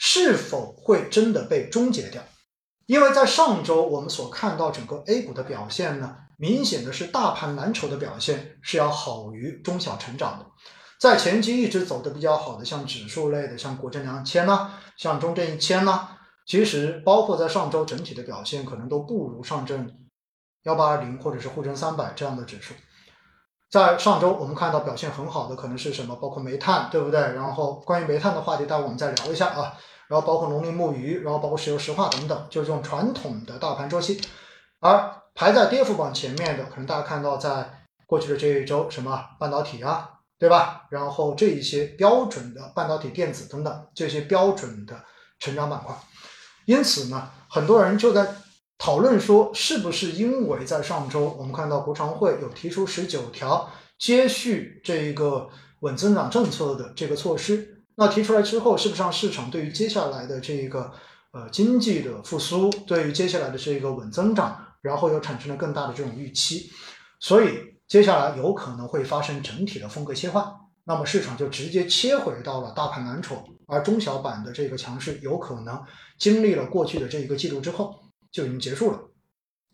[0.03, 2.23] 是否会真的被终结掉？
[2.87, 10.45] 因为在上周我们所看到整个 A 股的表现呢，明显的是大盘蓝筹的表现是要好于中小成长的，
[10.99, 16.07] 在前期一直走的比较好的，像指数类的，像国证两千呐，像中证一千呐，
[16.47, 19.87] 其实包括在上周整体的表现可能都不如上证。
[20.63, 22.73] 幺八二零或者是沪深三百这样的指数，
[23.71, 26.13] 在上周我们看到表现很好的可能是什么？
[26.17, 27.21] 包括煤炭，对不对？
[27.21, 29.73] 然后关于煤炭的话题，待会我们再聊一下啊。
[30.09, 34.21] 然后包括农林牧渔，然后包括石油石化等等，就是这种传统的大盘周期。
[34.81, 40.87] 而排在跌幅榜前面的，可能大家看到在过去的这一周，什么半导体啊，对吧？
[40.89, 45.01] 然后这一些标准的半导体、电子等等这些标准的
[45.39, 45.95] 成长板块。
[46.65, 48.27] 因此呢，很多人就在。
[48.81, 55.47] 讨论说，是不是因为在上周我们看到国常会有提出十九条接续这一个
[55.81, 57.83] 稳增长政策的这个措施？
[57.93, 60.91] 那提出来之后，是不是让市场对于接下来的这个
[61.31, 66.71] 呃经济的复苏，对于接下来的这个稳增长，然后又产生了更大的这种预期？
[67.19, 70.43] 所以接下来有可能会发生整体的风格切换，
[70.85, 75.79] 那么市场就直接切回到了大盘蓝筹，而中小板的这个强势有可能
[76.17, 77.93] 经历了过去的这一个季度之后。
[78.31, 78.99] 就已经结束了。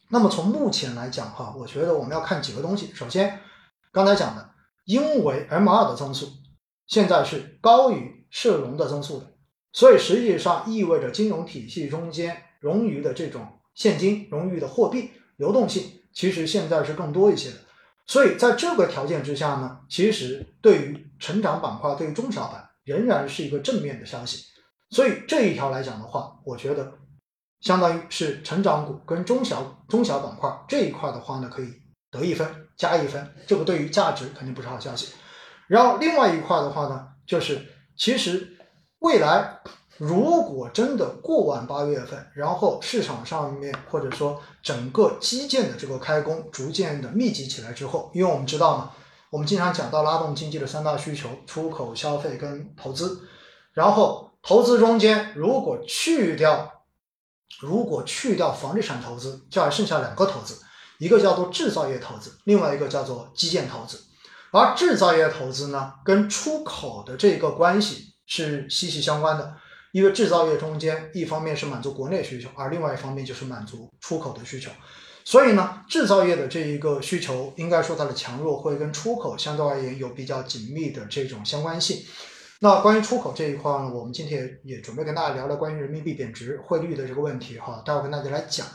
[0.09, 2.93] 那么从目前来讲，哈，我觉得我们要看几个东西。
[2.93, 3.41] 首先，
[3.91, 4.49] 刚才讲的，
[4.85, 6.29] 因为 M 二的增速
[6.85, 9.33] 现在是高于社融的增速的，
[9.73, 17.57] 所以实际上意味着金融体系中间冗余的这种现金、冗余的货币流动性，其实现在是更多一些的。
[18.05, 24.45] 所以在这个条件之下呢，其实对于成长板块、对于中小板仍然是一个正面的消息。
[24.89, 26.93] 所以这一条来讲的话，我觉得。
[27.61, 31.73] 相当于是成长股跟中小中小板块这一块的话呢，可以
[32.11, 35.13] 得一分加一分，这个对于价值肯定不是好消息。
[35.67, 37.59] 然后另外一块的话呢，就是
[37.97, 38.55] 其实
[38.99, 39.59] 未来
[39.97, 48.91] 如果真的过完八月份，然后市场上面或者说整个基建的这个开工逐渐的密集起来之后，因为我们知道嘛，
[49.31, 53.27] 我们经常讲到拉动经济的三大需求：出口、消费跟投资。
[53.73, 56.76] 然后投资中间如果去掉
[57.59, 60.59] 如果去掉房地产投资，就还剩下两个投资，
[60.99, 63.99] 一个叫做制造业投资，另外一个叫做基建投资。
[64.51, 69.55] 而制造业投资呢，跟出口的这个关系是息息相关的，
[69.91, 74.71] 因为制造业中间一方面是满足国内需求，而另外一方面就是满足出口的需求。
[75.25, 82.05] 所以呢，制造业的这一个需求，应该说它的强弱会跟出口相对而言有比较紧密的这种相关性。
[82.59, 88.65] 那关于出口这一块呢，我们今天也也准备跟大家聊聊关于人民币贬值汇率的这个问题哈，待会跟大家来讲。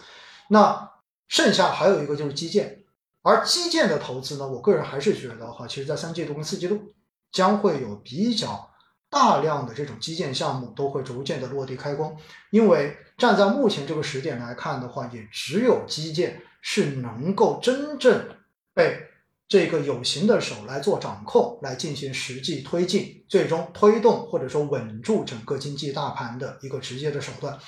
[0.48, 0.88] 那
[1.26, 2.84] 剩下还有一个就是基建，
[3.22, 6.94] 而基建的投资呢，我个人还是觉得哈，其实在三季度跟四季度
[7.32, 8.70] 将会有比较
[9.10, 12.16] 大量的这种基建项目都会逐渐的落地开工，
[12.50, 18.28] 因为站在目前这个时点来看的话，也只有基建是能够真正
[18.74, 19.08] 被。
[19.52, 27.58] 这个有形的手来做掌控，来进行实际推进，最终推动或者说稳住整个经济大盘的一个直接的手段。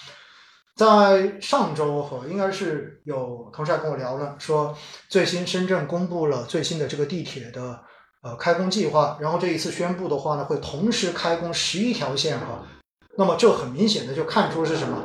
[0.77, 4.75] 在上周和应该是有同事还跟我聊了，说
[5.11, 7.79] 最新深圳公布了最新的这个地铁的
[8.23, 12.67] 呃开工计划，然后这一次宣布的话呢，会同时开工十一条线哈。
[13.19, 14.97] 那么这很明显的就看出是什么，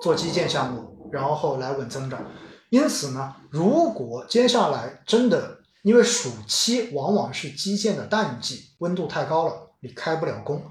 [0.00, 2.24] 做基建项目，然后来稳增长。
[2.70, 10.70] 因此呢，如果接下来真的因为暑期往往是基建的淡季，温度太高了，你开不了工，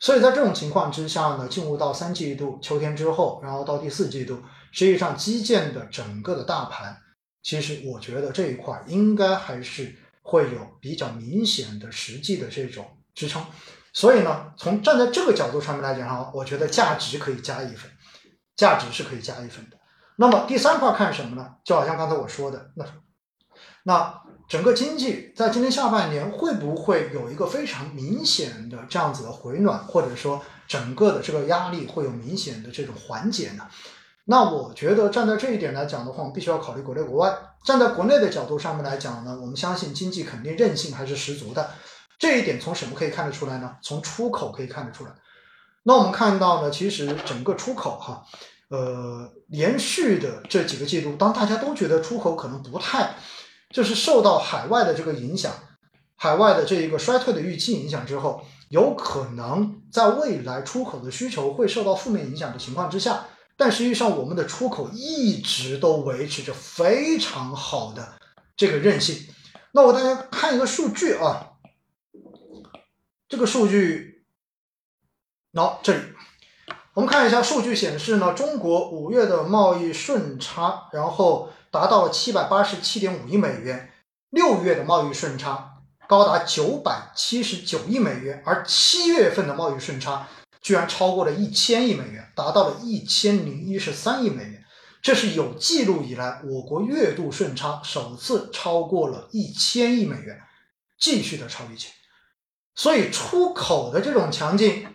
[0.00, 4.42] 所以在这种情况之下呢，进入到三季度秋天之后，然后到第四季度，
[4.72, 6.96] 实际上基建的整个的大盘，
[7.42, 12.84] 其实我觉得这一块应该还是会有比较明显的实际的这种
[13.14, 13.44] 支撑，
[13.92, 17.88] 所以呢，从站在这个角度上面来讲哈，我觉得价值可以加一分，
[18.56, 19.78] 价值是可以加一分的。
[20.16, 21.54] 那么第三块看什么呢？
[21.62, 22.84] 就好像刚才我说的那。
[23.84, 33.66] 那整个经济在今年下半年会不会有一个非常明显的这样子的回暖，或者说整个的这个压力会有明显的这种缓解呢？
[34.24, 37.34] 那我觉得站在这一点来讲的话，我们必须要考虑国内国外。
[37.64, 41.70] 站在国内的角度上面来讲呢，我们相信经济肯定韧性还是十足的。
[42.18, 43.76] 这一点从什么可以看得出来呢？
[43.82, 45.10] 从出口可以看得出来。
[45.82, 48.24] 那我们看到呢，其实整个出口哈，
[48.68, 53.14] 呃，连续的这几个季度，当大家都觉得出口可能不太，
[53.70, 55.52] 就是受到海外的这个影响，
[56.16, 63.26] 海外的这一个衰退的预期影响之后，有可能在未来出口的需求会受到负面影响的情况之下。
[63.56, 68.12] 但实际上，我们的出口一直都维持着非常好的
[68.56, 69.26] 这个韧性。
[69.72, 71.54] 那我大家看一个数据啊，
[73.28, 74.24] 这个数据，
[75.52, 76.00] 喏，这里
[76.94, 83.92] 我们看一下数据显示呢，中国五月的贸易顺差，然后达到了七百八十七点五亿美元，
[84.30, 90.28] 六月的贸易顺差高达九百七十九亿美元，而七月份的贸易顺差。
[90.60, 94.64] 居然超过了一千亿美元，达到了一千零一十三亿美元，
[95.00, 100.42] 这是有记录以来我国月度顺差首次超过了一千亿美元，
[100.98, 101.88] 继续的超预期。
[102.74, 104.86] 所以出口的这种强劲，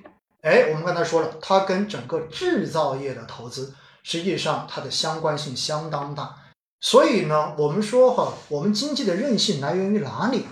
[0.42, 6.36] 哎，我们刚才说了，它跟整个制造业的投资实际上它的相关性相当大。
[6.84, 10.46] 所以呢，我们说哈，我们经济的韧性来源于哪里？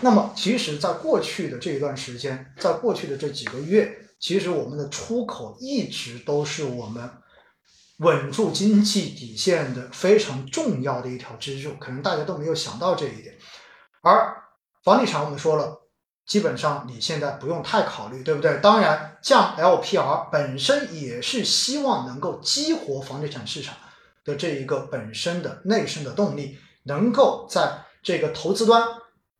[0.00, 3.96] 那么，其实在过去的这一段时间，在过去的这几个月。
[4.18, 7.08] 其实我们的出口一直都是我们
[7.98, 13.36] 稳住经济底线的非常重要的一条支柱，可能大家都没有想到这一点。
[14.02, 14.36] 而
[14.82, 15.82] 房地产我们说了，
[16.26, 18.58] 基本上你现在不用太考虑，对不对？
[18.60, 23.76] 当然，降 LPR 本身也是希望能够激活房地产市场
[24.28, 28.86] 的这一个本身的内生的动力，能够在这个投资端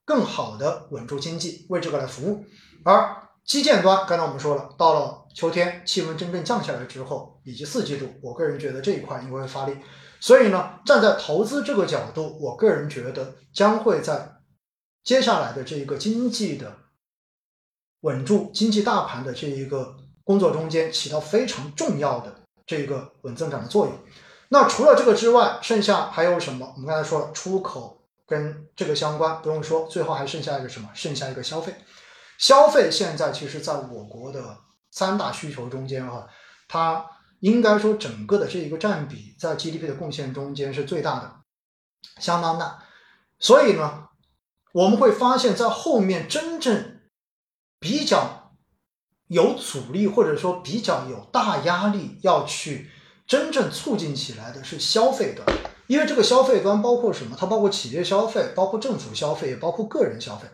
[0.05, 2.45] 更好的稳住经济，为这个来服务，
[2.85, 3.29] 而。
[3.49, 9.75] 基建端，刚才我们说了，到了秋天气温真正降下来之后，以及四季度，我个人觉得这一块应该会发力。
[10.21, 14.33] 所以呢，站在投资这个角度，我个人觉得将会在
[15.03, 16.77] 接下来的这一个经济的
[18.01, 23.95] 稳住经济大盘的这一个工作中间起到非常重要的这个稳增长的作用。
[24.49, 26.73] 那除了这个之外，剩下还有什么？
[26.75, 30.89] 我们刚才说了，出口跟这个相关，不用说，最后还剩下一个什么？
[30.95, 31.75] 剩下一个消费。
[32.39, 34.57] 消费现在其实，在我国的
[34.91, 36.27] 三大需求中间，啊，
[36.67, 37.05] 它
[37.41, 41.33] 应该说整个的这一个占比在 GDP 的贡献中间是最大的，
[42.21, 42.83] 相当大。
[43.39, 44.09] 所以呢，
[44.73, 47.01] 我们会发现，在后面真正
[47.79, 48.53] 比较
[49.27, 52.91] 有阻力，或者说比较有大压力要去
[53.29, 55.47] 真正促进起来的是消费端，
[55.87, 57.37] 因为这个消费端包括什么？
[57.39, 60.49] 它包括企业消费，包括政府消费，也包括个人消费。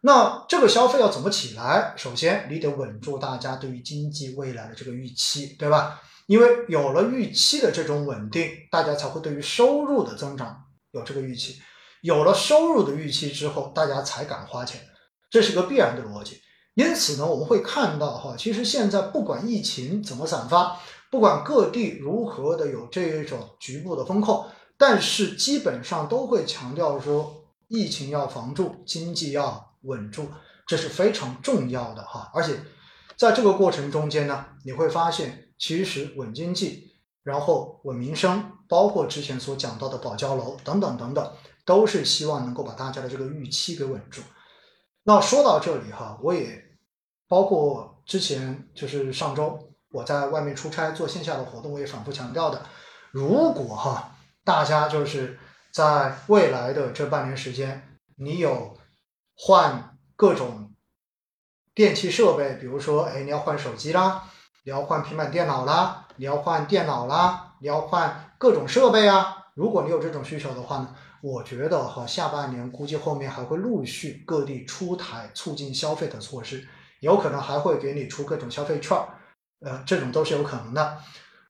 [0.00, 1.94] 那这个消费要怎么起来？
[1.96, 6.02] 首先，你得稳住大家对于经济未来的这个预期，对吧？
[6.26, 11.56] 因为有了预期的这种稳定，大家才会对于收入的增长有这个预期。
[12.00, 14.80] 有了收入的预期之后，大家才敢花钱，
[15.30, 16.40] 这是个必然的逻辑。
[16.74, 20.80] 因此呢，我们会看到哈，其实现在不管疫情怎么散发，
[21.12, 24.46] 不管各地如何的有这一种局部的风控，
[24.76, 29.68] 但是基本上都会强调说，疫情要防住，经济要。
[29.84, 30.28] 稳住，
[30.64, 32.30] 这是非常重要的哈。
[32.32, 32.54] 而且
[33.16, 36.92] 在这个过程中间呢，你会发现，其实稳经济，
[37.24, 41.32] 然后稳民生，包括之前所讲到的保交楼等等等等，
[41.64, 44.22] 都是希望能够把大家的这个预期给稳住。
[45.02, 46.62] 那说到这里哈，我也
[47.26, 52.62] 包括之前就是上周我在外面出差做线下的活动，我也反复强调的，
[53.10, 55.38] 如果哈大家就是
[55.72, 58.76] 在未来的这半年时间，你有。
[59.34, 60.74] 换各种
[61.74, 64.24] 电器设备，比如说，哎，你要换手机啦，
[64.62, 69.38] 你要换平板电脑啦，你要换电脑啦，你要换各种设备啊。
[69.54, 76.68] 如果你有这种需求的话呢，我觉得哈，下半年估计后面还会陆续各地出台促进消费的措施，
[77.00, 78.96] 有可能还会给你出各种消费券，
[79.64, 80.98] 呃，这种都是有可能的。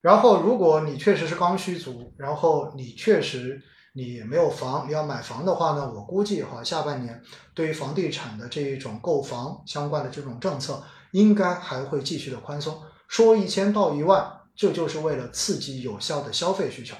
[0.01, 3.61] 然后，如果你确实是刚需族，然后你确实。
[3.95, 5.87] 你没有房，你要买房的话呢？
[5.93, 7.21] 我估计哈，下半年
[7.53, 12.75] 对于房地产的这一种购房相关的这种政策，应该还会继续的宽松。
[13.07, 16.95] 说一千到一万，这就是为了刺激有效的消费需求。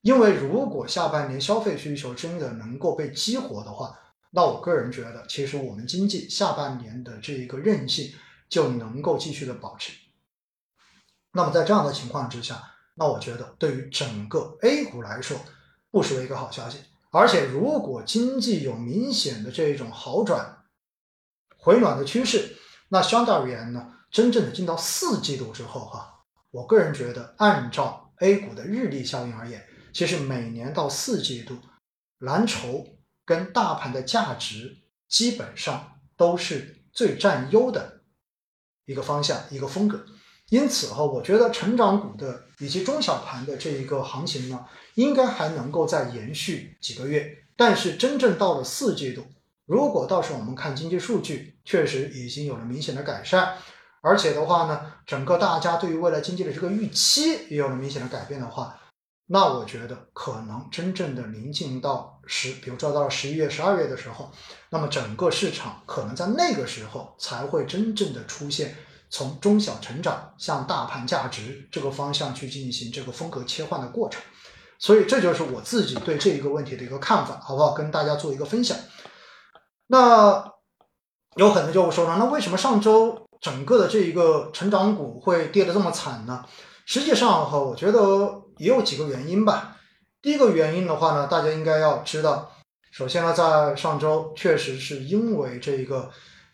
[0.00, 3.94] 因为如果下半年消费需求真的能够被激活的话，
[4.30, 8.10] 那我个人觉得，其实我们经济下半年的这一个韧性
[8.48, 9.92] 就能够继续的保持。
[11.32, 15.38] 那么在这样的情况之下，那我觉得对于整个 A 股来说，
[15.90, 16.78] 不失为一个好消息，
[17.10, 20.64] 而且如果经济有明显的这一种好转、
[21.56, 22.56] 回暖的趋势，
[22.88, 31.58] 那相对而言呢，真正的进到四季度之后哈，我个人觉得，按照 A 股的日历效应而言，其实每年到四季度，
[32.18, 32.86] 蓝筹
[33.24, 34.78] 跟大盘的价值
[35.08, 38.02] 基本上都是最占优的
[38.84, 40.04] 一个方向、一个风格。
[40.50, 47.38] 因此哈，我觉得成长股的以及中小盘的这一个行情呢，应该还能够再延续几个月。
[47.56, 49.24] 但是真正到了四季度，
[49.66, 53.56] 如果到时候我们看经济数据确实已经有了明显的改善，
[54.00, 58.76] 而且的话呢，整个大家对于未来经济的这个预期也有了明显的改变的话，
[59.26, 64.32] 那我觉得可能真正的临近到十，比如说到了十一月、十二月的时候，
[64.70, 68.74] 那么整个市场可能在那个时候才会真正的出现。
[69.10, 74.22] 从中小成长向大盘价值这个方向去进行这个风格切换的过程，
[74.78, 77.72] 所以这就是我自己对这一个问题的一个看法，好不好？
[77.72, 78.78] 跟大家做一个分享。
[79.88, 80.52] 那
[81.34, 86.44] 有很多就会说了，那为什么上周整个的这一个成长股会跌得这么惨呢？
[86.86, 89.76] 实际上哈，我觉得也有几个原因吧。
[90.22, 92.52] 第一个原因的话呢，大家应该要知道，
[92.92, 96.08] 首先呢，在上周确实是因为这一个。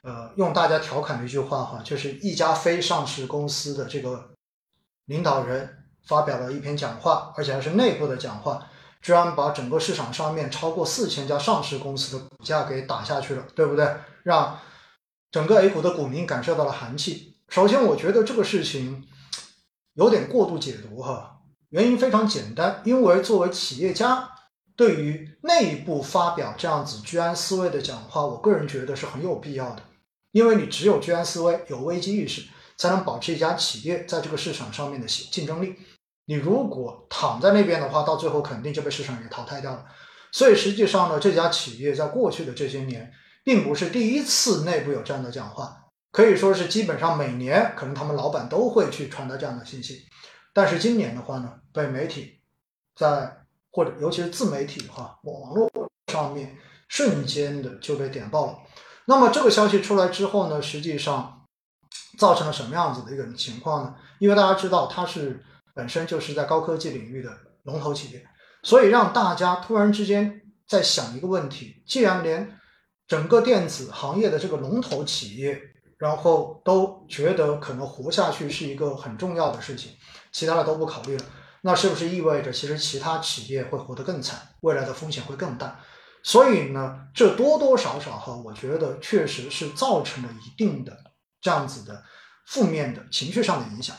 [0.07, 4.31] 呃，用大家调侃的一句话哈，就是一家非上市公司的这个
[5.07, 5.69] 领导人
[6.07, 8.65] 发表了一篇讲话，而且还是内部的讲话，
[9.03, 13.97] 居然把整个市场上面超过四千家上市公司的股价给打下去了，对不对？
[14.23, 14.57] 让
[15.33, 17.37] 整个 A 股的股民感受到了寒气。
[17.49, 19.05] 首先，我觉得这个事情
[19.95, 21.41] 有点过度解读哈，
[21.71, 24.31] 原因非常简单，因为作为企业家，
[24.77, 29.83] 对于内部发表这样子居安思危的讲话，我个人觉得是很有必要的。
[30.37, 32.43] 因为你只有居安思危，有危机意识，
[32.77, 35.77] 才能保持一家企业在这个市场上面的竞争力。
[36.27, 39.87] 你如果躺在那边的话，到最后肯定就被市场给淘汰掉了。
[40.33, 43.11] 所以实际上呢，这家企业在过去的这些年，
[43.45, 45.75] 并不是第一次内部有这样的讲话，
[46.13, 50.05] 可以说是基本上每年可能他们老板都会去传达这样的信息。
[50.53, 52.41] 但是今年的话呢，被媒体
[52.95, 53.39] 在
[53.71, 55.71] 或者尤其是自媒体哈网络
[56.13, 56.55] 上面
[56.89, 58.59] 瞬间的就被点爆了。
[59.07, 61.47] 那么这个消息出来之后呢，实际上
[62.19, 63.95] 造成了什么样子的一个情况呢？
[64.19, 65.45] 因为大家知道它是
[65.75, 67.31] 本身就是在高科技领域的
[67.65, 68.27] 龙头企业，
[68.63, 72.59] 所以让大家突然之间在想一个问题：既然连
[73.07, 75.61] 整个电子行业的这个龙头企业，
[75.99, 79.93] 然后都觉得可能活下去是一个很重要的事情，
[80.33, 81.25] 其他的都不考虑了，
[81.61, 85.79] 那是不是意味着其实其他企业会活得更惨，未来的风险会更大？
[86.27, 90.93] 所以呢，这多多少少哈，我觉得确实是造成了一定的
[91.41, 92.03] 这样子的
[92.49, 93.95] 负面的情绪上的影响。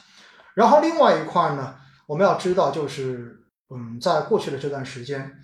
[0.53, 5.39] 然后另外一块呢，我们要知道，就是嗯，在过去的这段时间，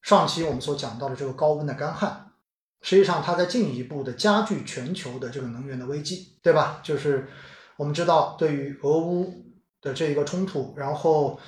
[0.00, 2.32] 上期我们所讲到的这个高温的干旱，
[2.80, 6.80] 实际上它在进一步的加剧全球的这个能源的危机，对吧？
[6.82, 7.28] 就是
[7.76, 9.44] 我们知道，对于俄乌
[9.82, 11.38] 的这一个冲突，然后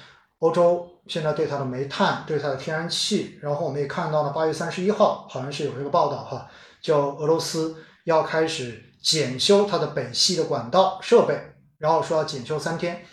[0.41, 0.91] 欧洲。
[1.07, 6.49] 现在对它的煤炭、对它的天然气，然后我们也看到了八月三十一号，好像是有这个报道哈，
[6.81, 11.39] 就俄罗斯要开始检修它的北溪的管道设备，
[11.79, 13.05] 然后说要检修三天，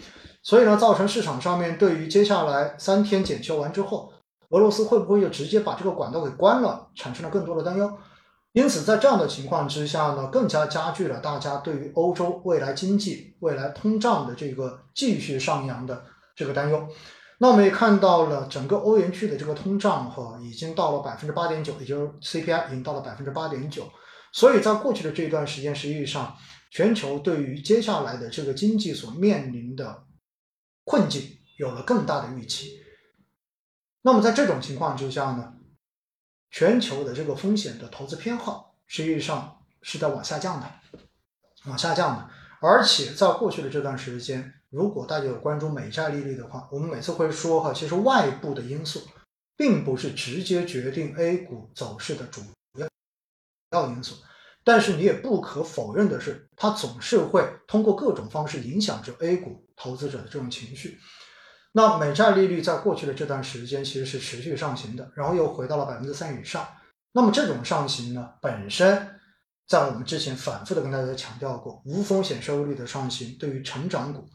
[0.41, 4.13] 所以呢，造成市场上面对于接下来三天检修完之后，
[4.49, 7.91] 俄罗斯会不会就直接把这个管道给关了，产生了更多的担忧。
[8.53, 16.03] 因此，在这样的情况之下呢，更加加剧了大家对于欧洲未来经济、未来通胀的这个继续上扬的
[16.35, 16.85] 这个担忧。
[17.41, 23.91] 那我们也看到了，整个欧元区的这个通胀哈，已经到了百分之八点九，也就是 CPI 已经到了百分之八点九。
[24.31, 26.37] 所以在过去的这一段时间，实际上
[26.69, 30.03] 全球对于接下来的这个经济所面临的
[30.83, 32.79] 困境有了更大的预期。
[34.03, 35.53] 那么在这种情况之下呢，
[36.51, 40.71] 全球的这个风险的投资偏好实际上是在往下降的，
[41.65, 42.29] 往下降的。
[42.61, 44.60] 而且在过去的这段时间。
[44.71, 49.01] 如果大家有关注美债利率的话，我们每次会说哈，其实外部的因素
[49.57, 52.41] 并不是直接决定 A 股走势的主
[53.71, 54.15] 要因素，
[54.63, 60.97] 但是你也不可否认的是，它总是会通过各种方式影响着 A 股投资者的这种情绪。
[61.73, 66.65] 那美债利率在过去的这段时间其实是持续上行的，然后又回到了百分之三以上。
[67.11, 69.19] 那么这种上行呢，本身
[69.67, 74.29] 在我们之前反复的跟大家强调过，无风险收益率的上行对于成长股。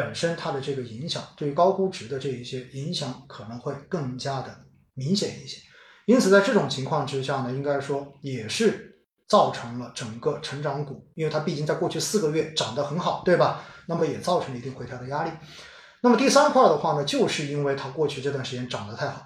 [0.00, 5.60] 本身它的这个影响，对于高估值的这一些影响可能会更加的明显一些，
[6.06, 13.62] 因此在这种情况之下呢，应该说也是造成了整个成长股，因为它毕竟在过去四个月涨得很好，对吧？
[13.86, 15.30] 那么也造成了一定回调的压力。
[16.00, 19.22] 那么第三块的话呢，就是因为它过去这段时间涨得太好，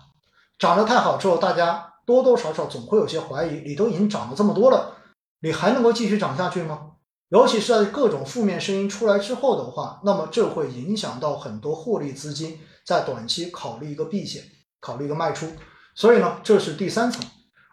[0.58, 4.96] 涨得太好之后，大家多多少少总会有些怀疑，你都已经涨了这么多了，
[5.40, 6.90] 你还能够继续涨下去吗？
[7.30, 14.44] 尤其是在各种负面声音出来之后的话，那么这会影响到很多获利资金在短期考虑一个避险，
[14.80, 15.50] 考虑一个卖出。
[15.94, 17.24] 所以呢，这是第三层。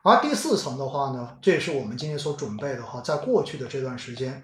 [0.03, 4.43] 而第四层的话呢，这也是我们今天所准备的哈，在过去的这段时间，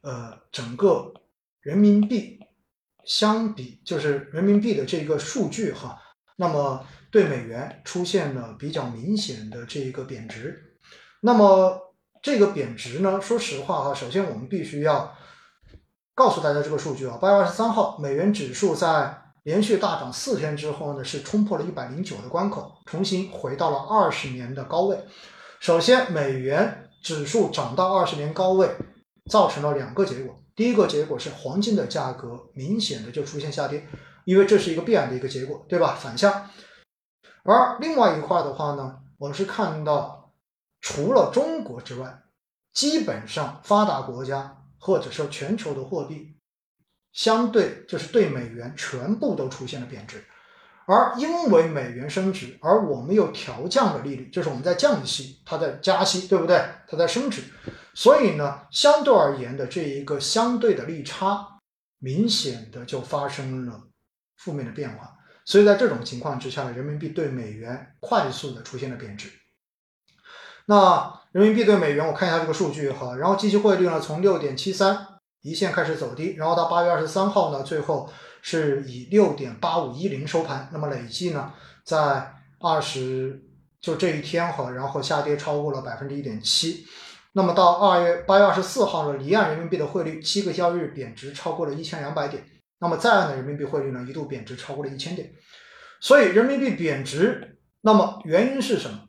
[0.00, 1.12] 呃，整个
[1.60, 2.40] 人民币
[3.04, 6.00] 相比就是人民币的这个数据哈，
[6.36, 10.76] 那么对美元出现了比较明显的这一个贬值。
[11.20, 11.91] 那么
[12.22, 15.14] 这个贬值呢，说实话哈，首先我们必须要
[16.14, 19.18] 告诉大家这个数据啊，八月二十三号美元指数在。
[19.44, 24.96] 连续大涨四天之后呢，是冲破了一百零九的关口，重新回到了二十年的高位。
[25.58, 28.70] 首先，美元指数涨到二十年高位，
[29.28, 30.38] 造成了两个结果。
[30.54, 33.84] 第一个结果是黄金的价格明显的就出现下跌，
[34.24, 35.98] 因为这是一个必然的一个结果，对吧？
[36.00, 36.48] 反向。
[37.42, 40.21] 而另外一块的话呢，我们是看到，
[40.82, 42.22] 除了中国之外，
[42.74, 46.36] 基本上发达国家或者说全球的货币。
[47.12, 50.24] 相对就是对美元全部都出现了贬值，
[50.86, 56.64] 而因为美元升值，而我们又调降了利率，就是我们在降息，它在加息，对不对？
[56.88, 57.42] 它在升值，
[57.92, 61.58] 所以呢，相对而言的这一个相对的利差，
[61.98, 63.88] 明显的就发生了
[64.38, 65.14] 负面的变化。
[65.44, 69.28] 所以在这种情况之下呢，人民币对美元快速的出现了贬值。
[70.72, 75.06] 那人民币对美元，我看一下这个数据哈，然后即期汇率呢，从六点七三。
[75.42, 78.08] 一线开始走低，然后到八月二十三号呢，最后
[78.40, 80.70] 是以六点八五一零收盘。
[80.72, 81.52] 那么累计呢，
[81.84, 83.42] 在二十
[83.80, 86.86] 就这一天哈，然后下跌超过了百分之一点七。
[87.32, 92.42] 那么到二月八月二十四号呢，离岸人民币的汇率七个交易日贬值超过了一千两百点。
[92.78, 95.32] 那么在岸的人民币汇率呢，一度贬值超过了一千点。
[96.00, 99.08] 所以人民币贬值，那么原因是什么？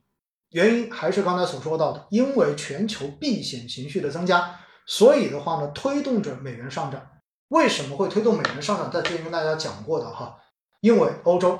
[0.54, 4.60] 原因还是刚才所说到的，因为全球避险情绪的增加。
[4.86, 7.02] 所以的话呢，推动着美元上涨。
[7.50, 8.92] 为什么会推动美元上涨？
[8.92, 10.38] 在之前跟大家讲过的哈，
[10.82, 11.60] 因为欧洲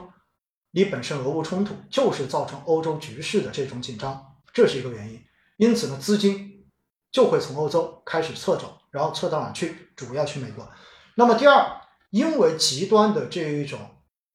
[0.72, 5.22] 你本身俄乌冲突就是造成欧洲局势的这种紧张，这是一个原因。
[5.58, 6.66] 因此呢，资金
[7.12, 9.90] 就会从欧洲开始撤走，然后撤到哪去？
[9.96, 10.68] 主要去美国。
[11.16, 13.80] 那么第二，因为极端的这一种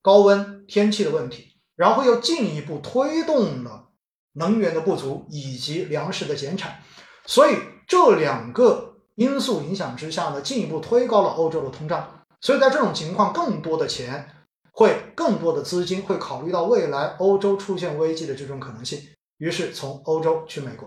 [0.00, 3.88] 高温天气的问题，然后又进一步推动了
[4.35, 6.83] 能源的不足以及粮食的减产，
[7.26, 7.55] 所以。
[7.91, 12.26] 这两个因素影响之下呢，进一步推高了欧洲的通胀。
[12.39, 14.29] 所以在这种情况，更多的钱
[14.72, 19.01] 会、更多的资金会考虑到未来欧洲出现危机的这种可能性，
[19.39, 20.87] 于是从欧洲去美国。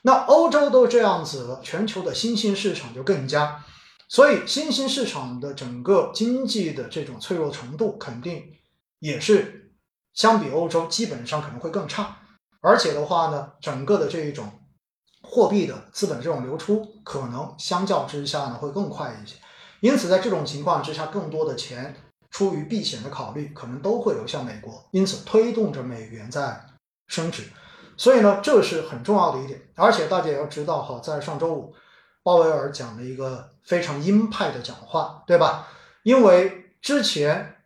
[0.00, 3.62] 那欧洲都这样子了，全球的新兴市场就更加。
[4.08, 8.42] 所以新兴市场的整个经济的这种脆弱程度，肯定
[9.00, 9.70] 也是
[10.14, 12.22] 相比欧洲基本上可能会更差。
[12.60, 14.50] 而且的话呢，整个的这一种。
[15.20, 19.34] 货币的资本这种流出，可能相较之下呢会更快一些，
[19.80, 21.94] 因此在这种情况之下，更多的钱
[22.30, 26.64] 出于避险的考虑，可能都会流向美国，因此推动着美元在
[27.08, 27.42] 升值。
[27.96, 29.60] 所以呢，这是很重要的一点。
[29.74, 31.74] 而且大家也要知道哈，在上周五，
[32.22, 35.68] 鲍威尔讲了一个非常鹰派的讲话，对吧？
[36.04, 37.56] 因为之前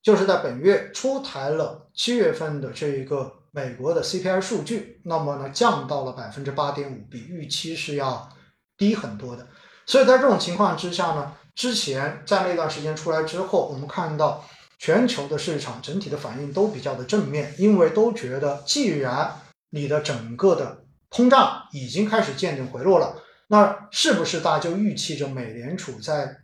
[0.00, 3.39] 就是在本月出台了七月份的这一个。
[3.52, 8.28] 美国的 CPI 数据，那么呢降到了百分之八点五，比预期是要
[8.76, 9.46] 低很多的。
[9.86, 14.44] 所以在这种情况之下呢，之前在那段时间出来之后，我们看到
[14.78, 19.40] 全球的市场整体的反应都比较的正面，因为都觉得既然
[19.70, 26.36] 你的整个的通胀已经开始见顶回落了，那是不是大家就预期着美联储在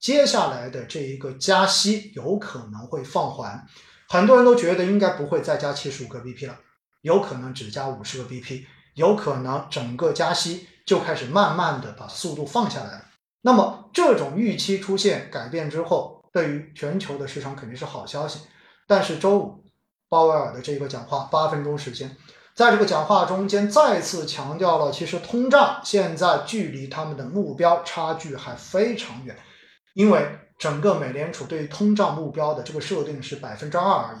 [0.00, 3.66] 接下来的这一个加息有可能会放缓？
[4.14, 6.56] 很多人都觉得应该不会再加七十五个 BP 了，
[7.00, 13.06] 有可能只加五十个 BP，有可能整个加息就开始慢慢的把速度放下来了。
[13.40, 18.42] 那么这种预期出现改变之后，对于全球的市场肯定是好消息。
[18.86, 19.64] 但是周五
[20.08, 22.16] 鲍威尔的这个讲话八分钟时间，
[22.54, 29.36] 在这个讲话中间再次强调了，其实通胀现在距离他们的目标差距还非常远，
[29.94, 30.38] 因为。
[30.64, 34.18] 整个美联储对于通胀目标的这个设定是百分之二而已，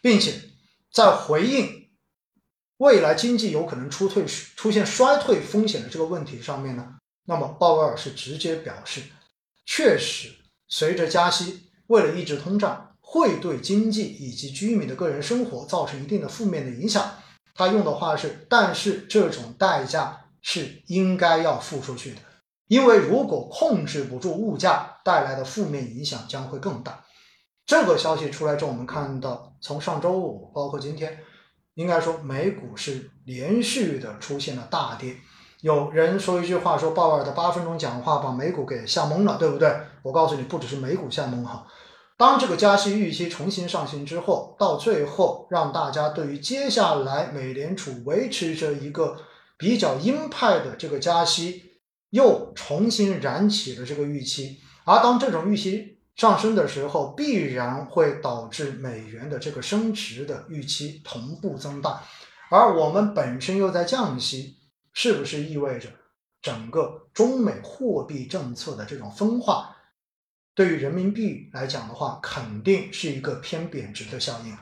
[0.00, 0.34] 并且
[0.92, 1.88] 在回应
[2.78, 9.02] 未来经济有可能出退出现衰退风险的这个问题上面呢，那么鲍威尔是直接表示，
[9.66, 10.34] 确实
[10.66, 17.08] 随着加息，为了抑制通胀，会对经济以及居民的个人生活造成一定的负面的影响。
[17.54, 22.31] 他用的话是，但是这种代价是应该要付出去的。
[22.72, 27.04] 因为如果控制不住物价带来的负面影响将会更大，
[27.66, 31.18] 这个消息出来之后，我们看到从上周五包括今天，
[31.74, 35.16] 应该说美股是连续的出现了大跌。
[35.60, 39.70] 有人说一句话，说鲍威尔的八分钟讲话把美股给吓懵了，对不对？
[40.02, 41.66] 我告诉你，不只是美股吓懵哈。
[42.16, 49.18] 当这个加息预期重新上行之后，到最后让大家对于接下来美联储维持着一个
[49.58, 51.71] 比较鹰派的这个加息，
[52.12, 54.60] 又重新燃起了这个预期。
[54.84, 62.02] 而当这种预期上升的时候，必然会导致美元的这个升值的预期同步增大。
[62.50, 64.58] 而我们本身又在降息，
[64.92, 65.88] 是不是意味着
[66.42, 69.74] 整个中美货币政策的这种分化？
[70.54, 74.54] 对于人民币来讲的话，肯定是一个偏贬值的效应。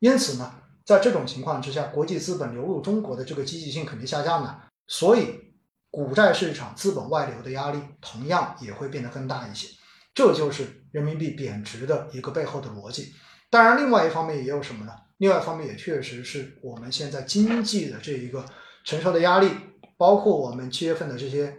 [0.00, 5.51] 因此呢，在这种情况之下，国际资本流入中国的这个积极性肯定下降的，所以
[5.92, 9.68] 股债市场资本外流的压力同样也会变得更大一些。
[10.12, 13.12] 这就是人民币贬值的一个背后的逻辑。
[13.48, 14.92] 当然，另外一方面也有什么呢？
[15.18, 18.44] 另外一方面也确实是我们现在经济的这一个
[18.84, 19.48] 承受的压力，
[19.96, 21.56] 包括我们七月份的这些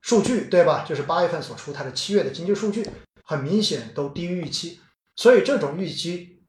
[0.00, 0.86] 数据，对吧？
[0.88, 2.86] 就是八月份所出台的七月的经济数据。
[3.24, 4.80] 很明显都低于预期，
[5.14, 6.42] 所以这种预期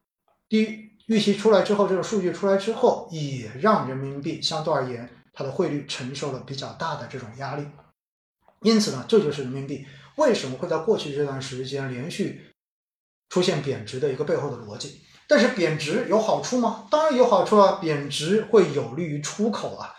[0.49, 7.65] 低预期出来之后，这个数据出来之后，也让人民币相对而言它的汇率承受了比较大的这种压力。
[8.61, 12.53] 因此呢，这就是人民币为什么会在过去这段时间连续
[13.29, 15.01] 出现贬值的一个背后的逻辑。
[15.27, 16.85] 但是贬值有好处吗？
[16.91, 19.95] 当然有好处啊，贬值会有利于出口啊，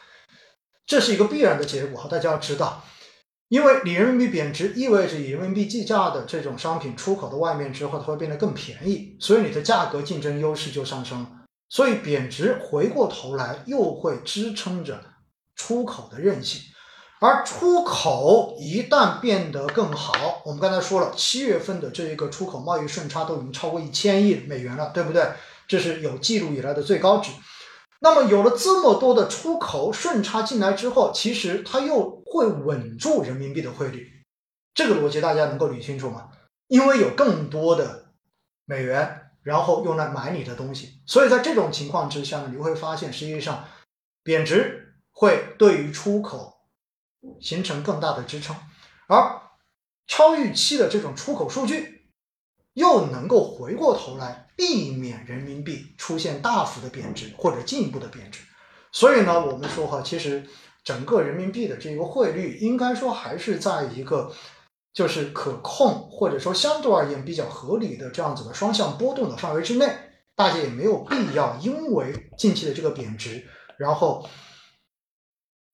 [0.86, 2.06] 这是一个必然的结果。
[2.08, 2.84] 大家要知道。
[3.48, 11.30] 因为你人民币贬值，意味着以人民币计价的这种商品出口到外面之后，它会变得更便宜，所以你的价格竞争优势就上升了。
[11.68, 15.00] 所以贬值回过头来又会支撑着
[15.56, 16.60] 出口的韧性，
[17.20, 25.26] 而出口一旦变得更好，我们刚才说了，七月份的这一个出口贸易顺差都已经超过一千亿美元了，对不对？
[25.66, 27.30] 这是有记录以来的最高值。
[28.00, 34.22] 那么有了这么多的出口顺差进来之后，其实它又会稳住人民币的汇率，
[34.74, 36.28] 这个逻辑大家能够理清楚吗？
[36.68, 38.06] 因为有更多的
[38.66, 43.64] 美元，然后用来买你的东西，所以在这种情况之下呢，你会发现实际上
[44.22, 44.83] 贬值
[45.14, 46.52] 会对于出口
[47.40, 48.54] 形成更大的支撑，
[49.08, 49.40] 而
[50.06, 51.92] 超预期的这种出口数据。
[52.74, 58.40] 又能够回过头来避免人民币出现大幅的贬值或者进一步的贬值，
[58.90, 60.44] 所以呢，我们说哈，其实
[60.82, 64.32] 整个人民币的这个汇率应该说还是在一个
[64.92, 69.88] 就是可控或者说相对而言比较合理的这样子的双向波动的范围之内，
[70.34, 73.46] 大家也没有必要因为近期的这个贬值，
[73.78, 74.28] 然后。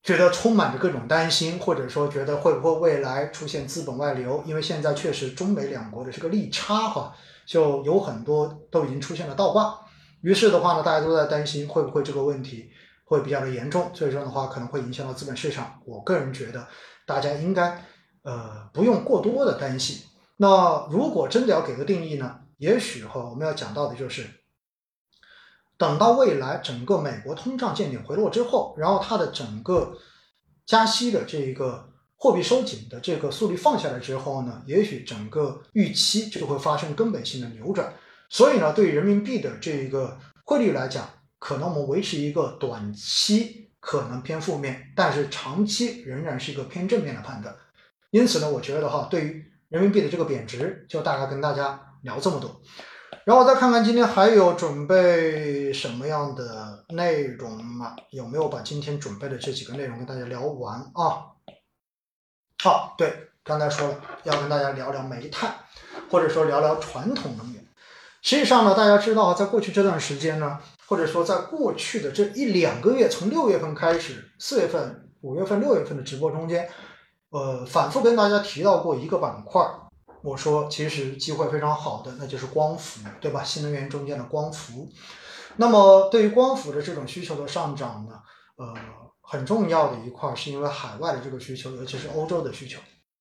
[0.03, 4.43] 觉得充满着各种担心，或者说觉得会不会未来出现资本外流？
[4.47, 9.79] 因为现在确实中美两国的这个利差哈，就有很多都已经出现了倒挂。
[10.23, 12.71] 于是的话呢，大家都在担心会不会这个问题
[13.05, 15.81] 会比较的严重，最终的话可能会影响到资本市场。
[15.85, 16.67] 我个人觉得，
[17.07, 17.85] 大家应该
[18.23, 20.03] 呃不用过多的担心。
[20.39, 22.41] 那如果真的要给个定义呢？
[22.57, 24.39] 也许哈，我们要讲到的就是。
[25.81, 29.97] 等到未来整个美国通胀见顶回落之后，然后它的整个
[30.66, 37.95] 加息的这一个货币收紧的这个速率放下来之后呢，也许整个预期就会发生根本性的扭转。
[38.28, 41.09] 所以呢，对于人民币的这一个汇率来讲，
[41.39, 47.57] 可能我们维持一个短期可能偏负面，但是长期仍然是一个偏正面的判断。
[48.11, 52.61] 因此呢，我觉得哈，对于人民币的这个贬值，就大概跟大家聊这么多。
[53.25, 57.95] 然后再看看今天还有准备什么样的内容吗？
[58.11, 61.27] 有没有把今天准备的这几个内容跟大家聊完啊？
[62.63, 65.55] 好，对，刚才说了要跟大家聊聊煤炭，
[66.11, 67.65] 或者说聊聊传统能源。
[68.23, 76.69] 实际上呢，大家知道，在过去这段时间呢，或者说在过去的这一两个月，从六月份开始，四月份、五月份、六月份的直播中间，
[77.31, 79.63] 呃，反复跟大家提到过一个板块。
[80.23, 83.43] 我说，其实机会非常好的，那就是光伏，对吧？
[83.43, 84.89] 新能源中间的光伏。
[85.57, 88.21] 那么，对于光伏的这种需求的上涨呢，
[88.57, 88.75] 呃，
[89.23, 92.79] 很重要的一块是因为海外的这个需求，尤其是欧洲的需求，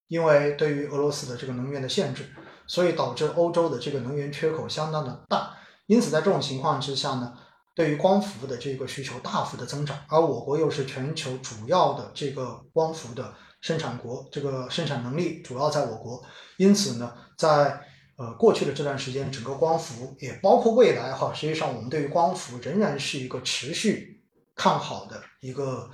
[0.09, 2.29] 因为对于俄罗斯的这个能源的限制，
[2.67, 5.53] 所以导致欧洲的这个能源缺口相当的大。
[5.87, 7.33] 因此，在这种情况之下呢，
[7.73, 13.33] 对于光伏的这个需求大幅的增长，而我国又是全球主要的这个光伏的。
[13.61, 16.23] 生产国这个生产能力主要在我国，
[16.57, 17.81] 因此呢，在
[18.17, 24.23] 呃过去的这段时间，整个光伏也包括未来哈，实际上我们对于光伏仍然是一个持续
[24.55, 25.89] 看好的一个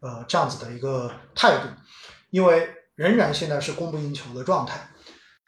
[0.00, 1.68] 呃这样子的一个态度，
[2.30, 4.88] 因为仍然现在是供不应求的状态。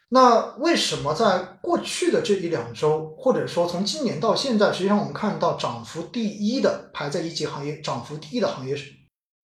[0.09, 8.91] 那为什么在过去的这一两周，或者说从今年到现在，实际上我们看到涨幅第一的排在一级行业，涨幅第一的行业是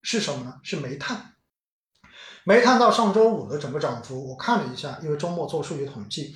[0.03, 0.59] 是什么呢？
[0.61, 1.33] 是煤炭。
[2.45, 6.33] 煤炭到上周五的整个涨幅，我看了一下，因为周末做数据统计，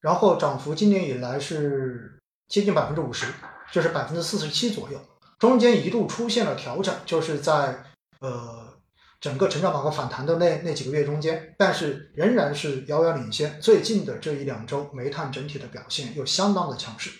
[0.00, 3.26] 然后涨幅今年以来是接近百分之五十，
[3.72, 5.00] 就是百分之四十七左右。
[5.38, 7.82] 中间一度出现了调整，就是在
[8.20, 8.78] 呃
[9.20, 13.58] 整个成长板块反弹的那那几个月中间，但是仍然是遥遥领先。
[13.60, 17.10] 最近的这一两周，煤炭整体的表现又相当的强势。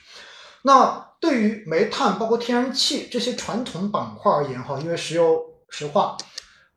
[0.63, 5.41] 那对于煤炭包括天然气这些传统板块而言，哈，因为石油
[5.71, 6.17] 石化，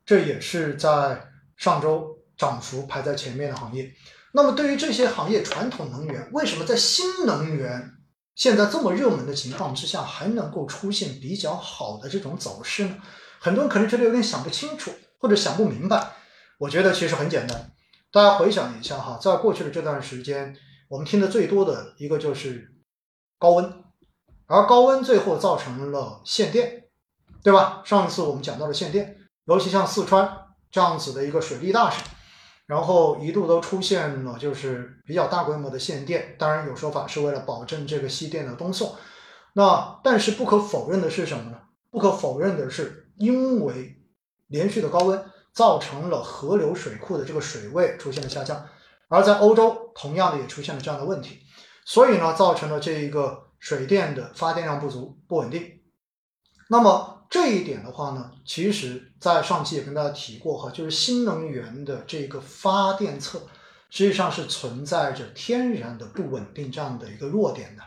[0.04, 1.28] 这也是在。
[1.64, 3.90] 上周涨幅排在前面的行业，
[4.34, 7.90] 那么对于这些行业传统能源，为什么在新能源
[8.34, 12.98] 现在这么热门的情况之下，还能够出现比较好的这种走势呢？
[13.40, 16.12] 很多人可能觉得有点想不清楚或者想不明白。
[16.58, 17.72] 我觉得其实很简单，
[18.12, 20.54] 大家回想一下哈，在过去的这段时间，
[20.90, 22.74] 我们听的最多的一个就是
[23.38, 23.72] 高温，
[24.44, 26.84] 而高温最后造成了限电，
[27.42, 27.80] 对吧？
[27.86, 30.43] 上次我们讲到了限电，尤其像四川。
[30.74, 32.02] 这样子的一个水利大省，
[32.66, 38.92] 然后一度都出现了就是比较大规模的限电，当然有说法是为了保证这个西电的东送。
[39.52, 41.60] 那但是不可否认的是什么呢？
[41.92, 44.02] 不可否认的是，因为
[44.48, 48.66] 连续的高温造成了河流水库的这个水位出现了下降，
[49.06, 51.38] 而在欧洲同样的也出现了这样的问题，
[51.84, 55.82] 所以呢，造成了这一个水电的发电量不足、不稳定。
[56.68, 57.13] 那么。
[57.34, 63.42] 这一点的话呢，其实在上期也跟大家提过哈，就是新能源的这个发电侧，
[63.90, 67.82] 实际上是存在着天然的不稳定这样的一个弱点的。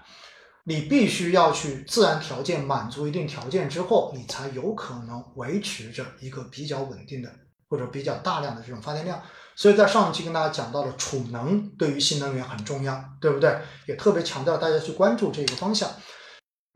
[0.66, 7.32] 你必须要去自然条件满足一定条件之后，你才有可能维持着一个比较稳定的
[7.70, 9.24] 或者比较大量的这种发电量。
[9.56, 13.58] 所以在上期跟大家讲到了储能对于新能源很重要，对不对？
[13.86, 15.90] 也特别强调大家去关注这个方向。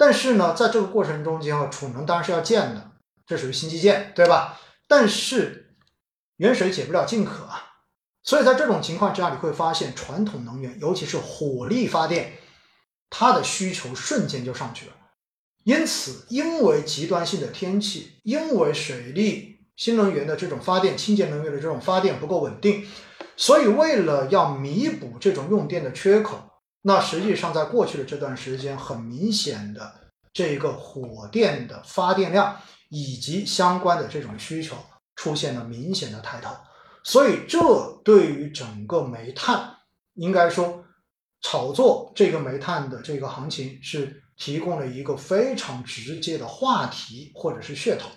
[0.02, 2.89] 但是呢，在这个过程中间啊，储能当然是要建的，
[3.28, 4.60] 这属于新基建，对吧？
[4.88, 5.76] 但是
[6.38, 7.74] 远水解不了近渴啊，
[8.24, 12.34] 所以在这种情况之下，你会发现传统能源，尤其是火力发电，
[13.12, 14.93] 它的需求瞬间就上去了。
[15.66, 22.88] 因此，因为极端性的天气，因为水利、新能源的这种发电、清洁能源的这种发电不够稳定，
[23.38, 26.51] 所以为了要弥补这种用电的缺口。
[26.84, 29.93] 那实际上，在过去的这段时间，很明显的
[30.34, 32.59] 这个火电的发电量
[32.89, 34.75] 以及相关的这种需求
[35.15, 36.55] 出现了明显的抬头，
[37.03, 37.59] 所以这
[38.03, 39.75] 对于整个煤炭，
[40.15, 40.84] 应该说
[41.41, 48.09] 炒作这个煤炭的这个行情是提供了一个非常直接的话题或者是噱头。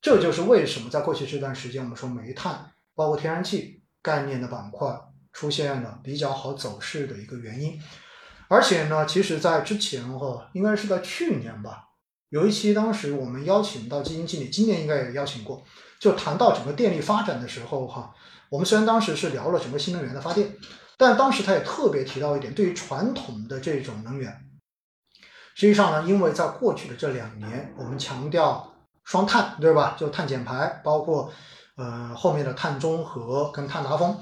[0.00, 4.98] 这就是为什么在过去这段时间，我们说煤炭包括天然气概念的板块。
[5.32, 7.80] 出现了比较好走势的一个原因，
[8.48, 11.84] 而且呢，其实，在之前哈，应该是在去年吧，
[12.30, 15.62] 有一期当时我们邀请到基金经理，今年应该也邀请过，
[16.00, 18.14] 就谈到整个电力发展的时候哈，
[18.48, 20.56] 我们虽然当时是聊了整个新能源的发电，
[20.96, 24.32] 但当时他也特别提到一点，对于传统的这种能源，
[25.54, 28.74] 实际上呢，因为在过去的这两年，我们强调
[29.04, 29.94] 双碳，对吧？
[29.98, 31.32] 就碳减排，包括
[31.76, 34.18] 呃后面的碳中和跟碳达峰。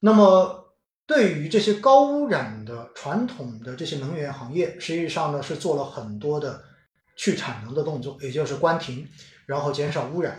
[0.00, 0.74] 那么，
[1.06, 6.62] 对于这些高污染的传统的这些能源行业，实际上呢是做了很多的
[7.16, 9.08] 去产能的动作，也就是关停，
[9.46, 10.38] 然后减少污染。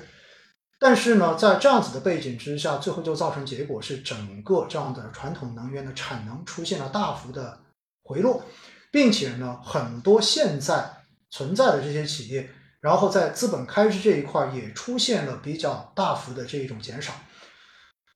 [0.79, 7.59] 但是呢，在这样子的背景之下，最后就造成结果是整个这样的传统能源的产能出现了大幅的
[8.01, 8.45] 回落，
[8.91, 12.49] 并且呢，很多现在存在的这些企业，
[12.79, 17.13] 然后在资本开支这一块也出现了比较大幅的这种减少。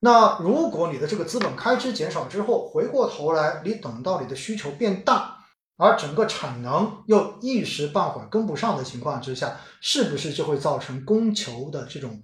[0.06, 5.46] 那如果你的这个资本开支减少之后，回过头来，你等到你的需求变大，
[5.78, 12.22] 而整个产能又一时半会儿跟不上的情况之下，是不是就会造成供求的这种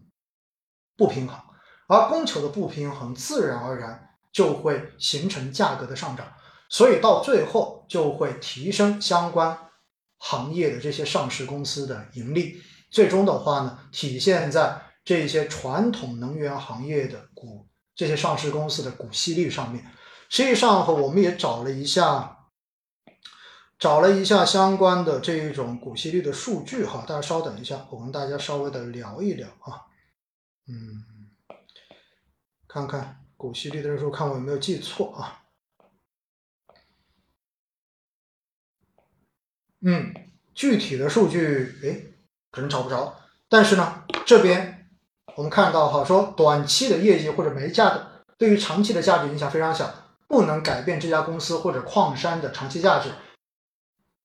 [0.97, 1.39] 不平衡？
[1.87, 6.33] 而供求的不平衡，自然而然就会形成价格的上涨，
[6.67, 9.57] 所以到最后就会提升相关
[10.17, 12.61] 行业的这些上市公司的盈利，
[12.91, 17.67] 最终的话呢，体现在这些传统能源行业的股。
[17.99, 19.85] 这些上市公司的股息率上面，
[20.29, 22.47] 实际上和我们也找了一下，
[23.77, 29.83] 找了一下相关的这一种股息率的数据哈，大家稍等一下，我跟大家稍微的聊一聊啊，
[30.67, 31.03] 嗯，
[32.69, 35.43] 看看股息率的时候，看我有没有记错啊，
[39.81, 40.13] 嗯，
[40.55, 42.15] 具体的数据哎，
[42.49, 43.19] 可能找不着，
[43.49, 44.78] 但是呢，这边。
[45.39, 48.05] 我们看到哈，说短期的业绩或者煤价的
[48.37, 49.89] 对于长期的价值影响非常小，
[50.27, 53.07] 不能改变这家公司或者矿山的长期价值。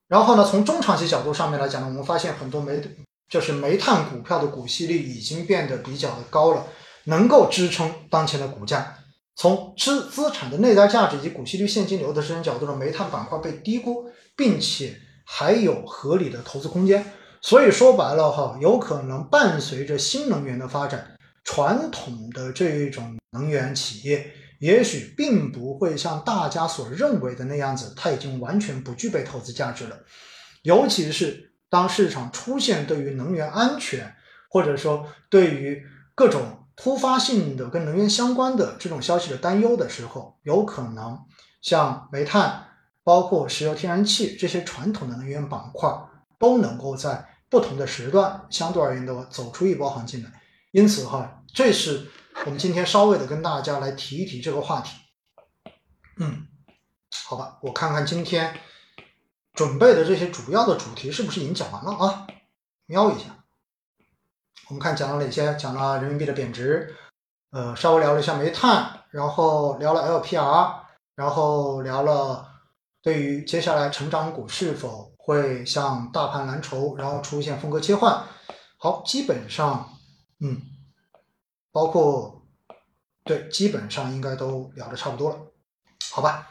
[0.08, 2.82] 然后呢，从中长期角度上面来讲呢，我们发现很多煤
[3.28, 6.66] 就是煤炭股票的股息率已经变得比较的高了，
[7.04, 8.98] 能够支撑当前的股价。
[9.36, 17.06] 从资资产的内在价值以及股息率、现金流的支撑角度呢，煤炭板块被低估，并且还有合理的投资空间。
[17.46, 29.98] 所以说白了哈，有可能伴随着新能源的发展，传统的这一种能源企业，也许并不会像大家所认为的那样子，它已经完全不具备投资价值了。
[30.62, 34.14] 尤其是当市场出现对于能源安全，
[34.48, 35.84] 或者说对于
[36.14, 36.40] 各种。
[36.76, 41.16] 突发性的跟能源相关的这种消息的担忧的时候，有可能
[41.62, 42.66] 像煤炭、
[43.04, 45.88] 包括石油、天然气这些传统的能源板块，
[46.36, 50.42] 都能够在不同的时段相对而言的走出一波行情来。
[50.72, 52.10] 因此哈，这是
[52.44, 54.96] 我们今天稍微的跟大家来提一提这个话题。
[56.16, 56.46] 嗯，
[57.26, 58.58] 好吧，我看看今天
[59.52, 62.26] 准备的这些主要的主题是不是已经讲完了啊？
[62.86, 63.44] 瞄一下。
[64.68, 65.54] 我们看讲了哪些？
[65.56, 66.96] 讲了人民币的贬值，
[67.50, 70.74] 呃，稍微聊了一下煤炭，然后聊了 LPR，
[71.14, 72.48] 然后聊了
[73.02, 78.22] 对于接下来成长股是否会向大盘蓝筹，然后出现风格切换。
[78.76, 79.96] 好，基本上，
[80.40, 80.60] 嗯，
[81.72, 82.42] 包括
[83.24, 85.36] 对，基本上应该都聊的差不多了，
[86.12, 86.48] 好吧？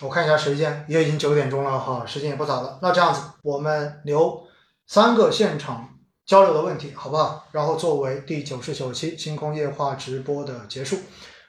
[0.00, 2.78] 我看一下时间，也已经九点钟了哈，时间也不早了。
[2.82, 4.46] 那这样子，我们留
[4.86, 5.90] 三个现场。
[6.26, 7.46] 交流的问题，好不好？
[7.52, 10.98] 然后作为第九十九期星空夜话直播的结束，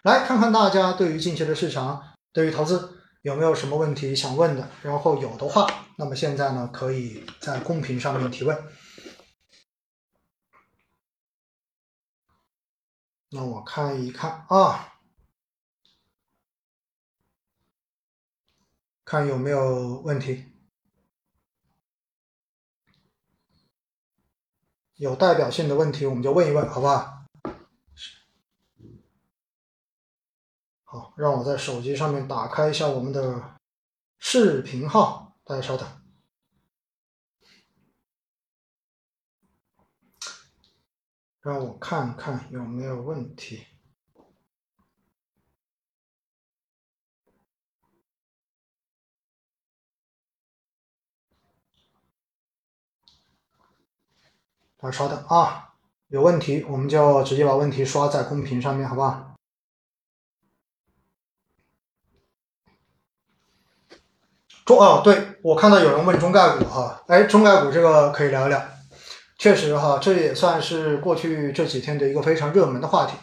[0.04, 2.00] 来看看大家对于近期的市场，
[2.32, 4.70] 对于投资有没有什么问题想问的？
[4.84, 8.58] 然后有的话，那么现在呢，可以在公屏上面提问。
[13.30, 14.94] 那我看一看啊，
[19.04, 20.46] 看有没有问题。
[24.96, 27.17] 有代表性的问题，我们就问一问，好不好？
[31.16, 33.58] 让我在手机上面打开一下我们的
[34.20, 35.88] 视频号，大家稍等，
[41.42, 43.66] 让我看看有没有问题。
[54.80, 55.74] 大家稍等啊，
[56.08, 59.27] 有问题我们就直接把问题刷在公屏上面，好不好？
[64.68, 68.62] 中哦，对我看到有人问中概股哈，哎，中概股这个可以聊一聊，
[69.40, 73.14] 确实哈，这也算是过去这几天的一个非常热门的话题。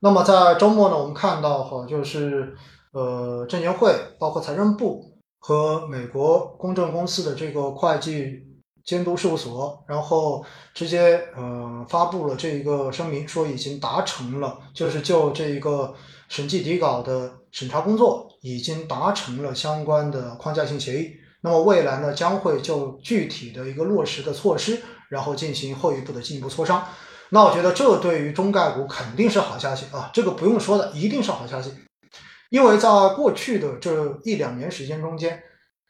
[0.00, 2.54] 那么在周末呢，我们看到哈，就是
[2.92, 5.02] 呃，证监会包括财政部
[5.40, 8.42] 和美国公证公司的这个会计。
[8.84, 15.94] 监督事务所，然后直接呃发布了这一个声明，说已经达成了，就是就这一个
[16.28, 21.16] 审计底稿的审查工作已经达成了相关的框架性协议。
[21.40, 26.86] 那么未来呢，将会就具体的一个落实的措施，然后进行后一步的进一步磋商。
[27.30, 31.72] 那我觉得这对于中概股肯定是好消息啊，这个不用说的，一定是好消息，
[32.50, 35.42] 因为在过去的这一两年时间中间。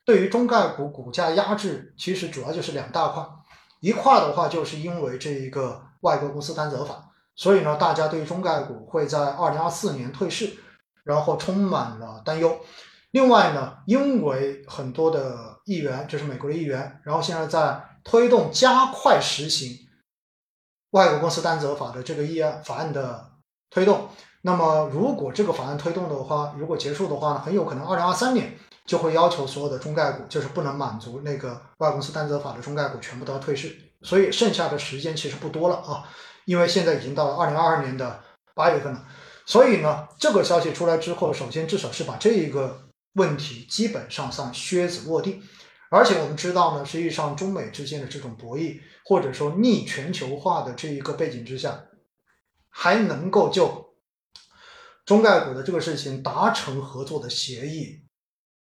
[0.07, 3.25] 对于中概股股价压制，其实主要就是两大块，
[3.81, 10.51] 一块的话就是因为这一个外国公司担责法，所以呢，大家对于中概股会在二零二四年退市，
[11.05, 12.59] 然后充满了担忧。
[13.13, 19.79] 另外呢，因为很多的议员，就是美国的议员，然后现在在推动加快实行
[20.91, 23.31] 外国公司担责法的这个议案法案的
[23.71, 24.09] 推动。
[24.43, 28.59] 那么，如果这个法案推动的话，如果结束的话呢，很有可能二零二三年。
[28.87, 33.75] 就会要求所有的中概股，就是不能满足那个外公司担责法的中概股，全部都要退市。
[34.03, 36.05] 所以剩下的时间其实不多了啊，
[36.45, 38.21] 因为现在已经到了二零二二年的
[38.55, 39.03] 八月份了。
[39.47, 45.43] 所以呢，这个消息出来之后，首先至少是把这一个问题基本上算靴子落地。
[45.91, 51.85] 而且我们知道呢，实际上中美之间的这种博弈，或者说逆全球化的这一个背景之下，
[52.71, 53.95] 还能够就
[55.05, 58.01] 中概股的这个事情达成合作的协议。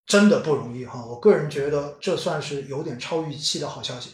[0.06, 4.10] 真的不容易哈，我个人觉得这算是有点超预期的好消息。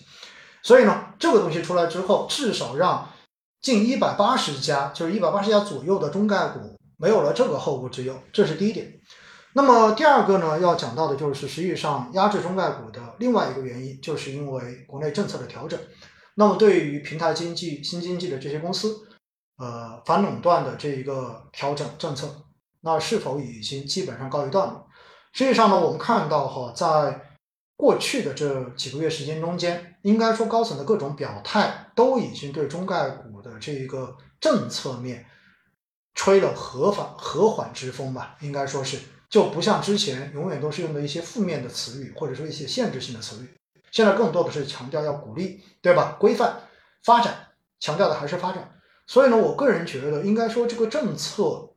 [0.63, 3.11] 所以呢，这个东西出来之后，至少让
[3.63, 6.61] 近一百八十家，就是一百八十家左右的中概股
[6.97, 9.01] 没有了这个后顾之忧，这是第一点。
[9.53, 15.79] 那么第二个呢，要讲到的就是实际上压制中概股的另外一个原因，就是因为国内政策的调整。
[16.37, 18.97] 那么对于平台经济、新经济的这些公司，
[19.59, 22.29] 呃，反垄断的这一个调整政策。
[22.83, 24.87] 那是否已经基本上告一段落？
[25.33, 27.21] 实际上呢，我们看到哈，在
[27.77, 35.27] 过去的这几个月时间中间，应该说高层的各种表态都已经对中概股这一个政策面
[36.15, 38.99] 吹了和缓和缓之风吧，应该说是
[39.29, 43.49] 就不像之前永远都是用的一些负面的词语，或者说一些限制性的词语，
[43.91, 46.17] 现在更多的是强调要鼓励，对吧？
[46.19, 46.63] 规范
[47.05, 47.49] 发展，
[47.79, 48.73] 强调的还是发展。
[49.07, 51.75] 所以呢，我个人觉得，应该说这个政策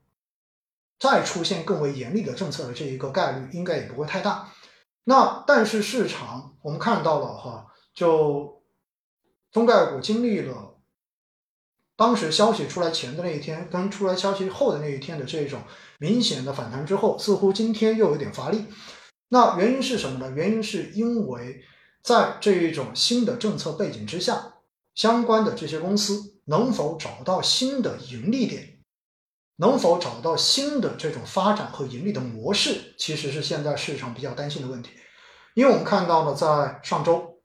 [1.00, 4.50] 再出现更为严厉的政策的这一个概率，应该也不会太大。
[5.06, 8.64] 那但是市场我们看到了哈，就
[9.52, 10.73] 中概股经历了
[11.96, 15.62] 当时消息出来前的那一天，跟出来消息后的那一天的这种
[16.00, 18.66] 明显的反弹之后，似乎今天又有点乏力。
[19.30, 20.34] 那原因是什么呢？
[20.36, 21.64] 原因是因为
[22.02, 24.56] 在这一种新的政策背景之下，
[24.96, 28.70] 相关的这些公司能否找到新的盈利点？
[29.58, 34.90] 能否找到新的这种发展和盈利的模式，其实是现在市场比较担心的问题。
[35.54, 37.40] 因为我们看到了，在上周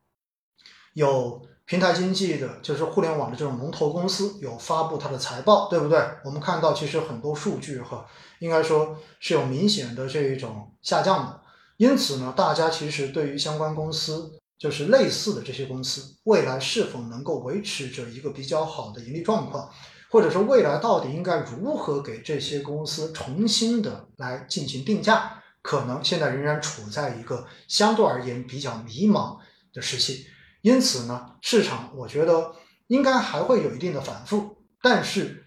[0.95, 6.03] 有平台经济的，就是互联网的这种龙头公司有发布它的财报，对不对？
[6.25, 8.07] 我们看到其实很多数据哈，
[8.39, 11.43] 应该说是有明显的这一种下降的。
[11.77, 19.71] 因此呢，大家其实对于相关公司，就是类似的这些公司，未来是否能够维持着一个比较好的盈利状况？
[20.11, 25.43] 或者说未来到底应该如何给这些公司重新的来进行定价？
[25.61, 29.37] 可能现在仍然处在一个相对而言比较迷茫
[29.75, 30.25] 的时期。
[30.61, 32.55] 因此呢，市场我觉得
[32.89, 34.57] 应该还会有一定的反复。
[34.81, 35.45] 但是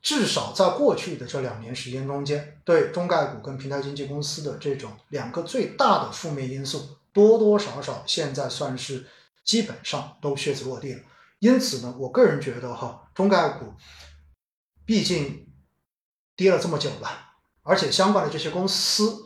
[0.00, 9.06] 至少在过去的这两年时间中间，对中概股跟平台经纪公司的这种两个最大的负面因素，多多少少现在算是
[9.44, 11.00] 基本上都靴子落地了。
[11.40, 13.74] 因此呢，我个人觉得哈，中概股
[14.84, 15.48] 毕竟
[16.34, 19.25] 跌了这么久了，而且相关的这些公司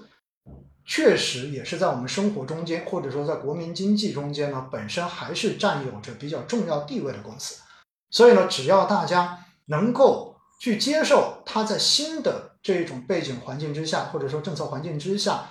[0.90, 7.62] 确实也是在我们生活中间，或者说在国民经济中间呢，本身还是占有着比较重要地位的公司。
[8.10, 15.48] 所以呢，只要大家能够去接受它在新的这一种背景环境之下，或者说政策环境之下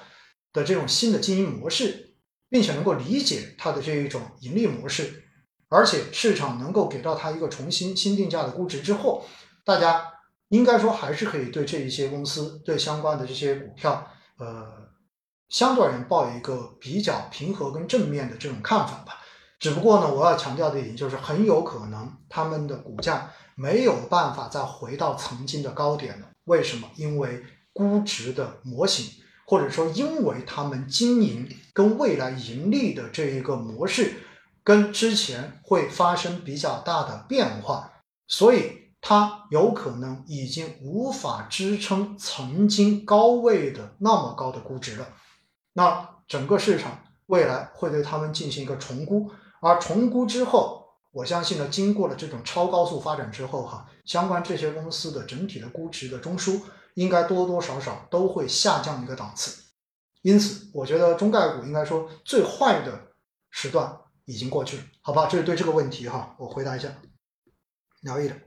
[0.52, 2.16] 的这种新的经营模式，
[2.50, 5.24] 并且能够理解它的这一种盈利模式。
[5.70, 9.24] 而且市场能够给到它一个重新新定价的估值之后，
[9.64, 10.06] 大家
[10.50, 14.06] 应该说还是可以对这一些公司、对相关的这些股票，
[14.38, 14.89] 呃，
[15.50, 19.18] 相对而言抱有一个比较平和跟正面的这种看法吧。
[19.60, 26.28] 只不过呢，我要强调的一点就是，很有可能他们的股价没有办法再回到曾经的高点了。
[26.46, 26.88] 为什么？
[26.96, 27.44] 因为
[27.74, 34.14] 估值的模型，或者说因为他们经营跟未来盈利的这一个模式。
[34.62, 37.92] 跟之前会发生比较大的变化，
[38.28, 45.08] 所以它有可能已经无法支撑曾经高位的那么高的估值了。
[45.80, 56.60] 那整个市场未来会对他们进行一个重估，而重估之后，我相信呢，经过了这种超高速发展之后，哈，相关这些公司的整体的估值的中枢
[56.96, 59.64] 应该多多少少都会下降一个档次。
[60.22, 63.14] 因此，我觉得中概股应该说最坏的
[63.50, 63.98] 时段。
[64.26, 65.26] 已经过去了，好吧？
[65.26, 66.90] 这是对这个问题哈，我回答一下。
[68.02, 68.38] 聊一聊。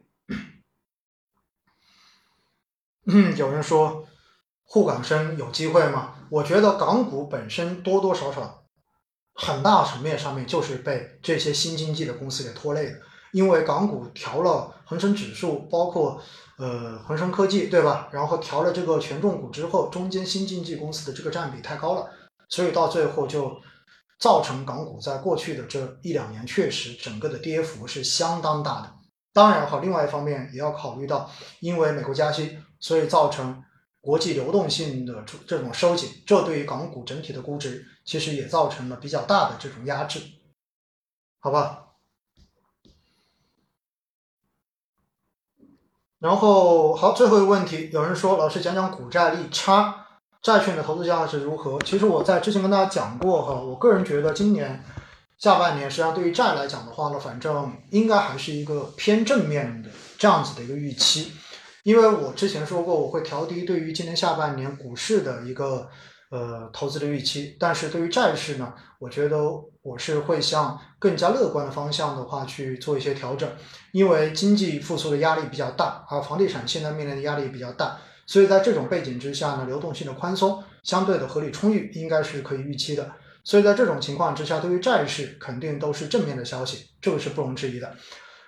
[3.07, 4.07] 嗯，有人说
[4.63, 6.22] 沪港深有机会吗？
[6.33, 8.65] 我觉得港股本身多多少少
[9.35, 12.99] 很大层面上面就是被这些新经济的公司给拖累的，
[13.33, 16.19] 因为港股调了恒生指数，包括
[16.57, 18.09] 呃恒生科技，对吧？
[18.13, 22.09] 然后调了这个权重股之后，中间新经济公司的这个占比太高了，
[22.49, 23.61] 所以到最后就。
[24.19, 28.93] 造成港股在过去的这一两年确实整个的跌幅是相当大的。
[29.33, 31.29] 当然哈，另外一方面也要考虑到，
[31.59, 33.61] 因为美国加息，所以造成
[34.03, 40.21] 国际流动性的这这种收紧，这对于港股整体的估值其实也造成了比较大的这种压制，
[41.41, 41.79] 好吧？
[46.19, 50.01] 然后好，最后一个问题，有人说老师讲讲股债利差。
[50.43, 51.79] 债券的投资价值如何？
[51.83, 54.85] 其实我在之前跟大家讲过哈，我个人觉得今年
[55.39, 61.31] 下半年实际上对于债来讲的话呢，反正应该还是一个偏正面的这样子的一个预期，
[61.83, 65.89] 因为我之前说过我会调低对于今年下半年股市的一个
[66.31, 69.39] 呃投资的预期，但是对于债市呢，我觉得
[69.83, 73.51] 我是会向更加乐观的方向的话去做一些调整，
[73.91, 77.99] 因为经济复苏的压力比较大，而房地产现在面临的压力比较大。
[78.25, 83.11] 所以在这种背景之下呢，流动性的宽松相对的合理充裕，应该是可以预期的。
[83.43, 87.93] 所以在这种情况之下，对于债市肯定都是正面的消息，这个是不容置疑的。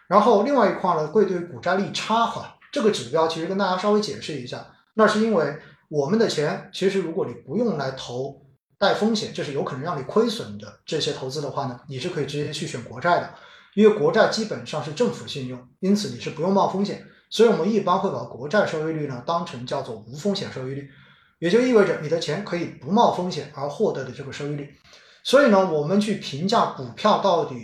[0.07, 5.57] 然后另外一块呢，会对股债利差哈这个指标，其实跟大家稍微解释一下，那是因为
[5.89, 8.45] 我们的钱其实如果你不用来投
[8.79, 13.33] 带风险，这是有可能让你亏损的这些投资的话呢，你是可以直接去选国债的，
[13.75, 17.07] 因为国债基本上是政府信用，因此你是不用冒风险。
[17.31, 20.91] 所以我们一般会把国债收益率呢当成叫做无风险收益率，
[21.39, 24.75] 也就意味着你的钱可以不冒风险而获得的这个收益率。
[25.23, 27.55] 所以呢，我们去评价股票到底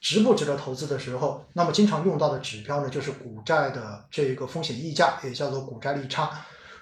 [0.00, 6.30] 值不值得投资的时候，那么经常用到的指标呢就是股债的这一个风险溢价，也叫做股债利差。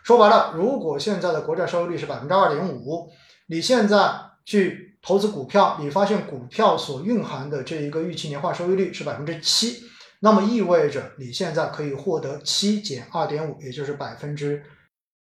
[0.04, 3.10] 说白了，如果现在的国债收益率是百分之二点五，
[3.48, 4.10] 你现在
[4.44, 9.82] 去投资股票，你发现股票所蕴含的这一个预期年化收益率是百分之七。
[10.20, 14.62] 那么意味着你现在可以获得七减二点五，也就是百分之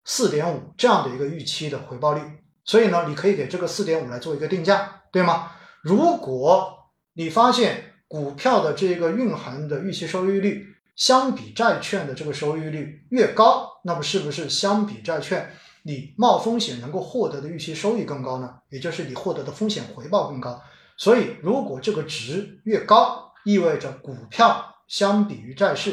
[0.04, 2.20] 四点五这样的一个预期的回报率。
[2.64, 5.52] 所以呢，你可以给这个四点五来做一个定价，对吗？
[5.82, 6.77] 如果
[7.18, 15.50] 你发现股票的这个蕴含的预期收益率相比债券的这个收益率越高，那么是不是相比债券
[15.82, 18.54] 你冒风险能够获得的预期收益更高呢？
[18.70, 20.62] 也就是你获得的风险回报更高。
[20.96, 24.76] 所以如果这个值越高，意味着股票。
[24.86, 25.92] 相比于债市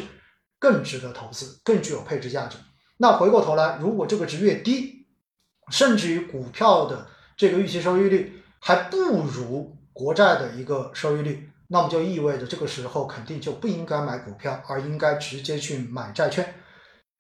[0.58, 2.56] 更值得投资，更具有配置价值。
[2.96, 5.06] 那回过头来，如果这个值越低，
[5.70, 16.54] 甚至于股票的这个预期收益率还不如国债的一个收益率，那么就意味着这个时候肯定就不应该买股票，而应该直接去买债券。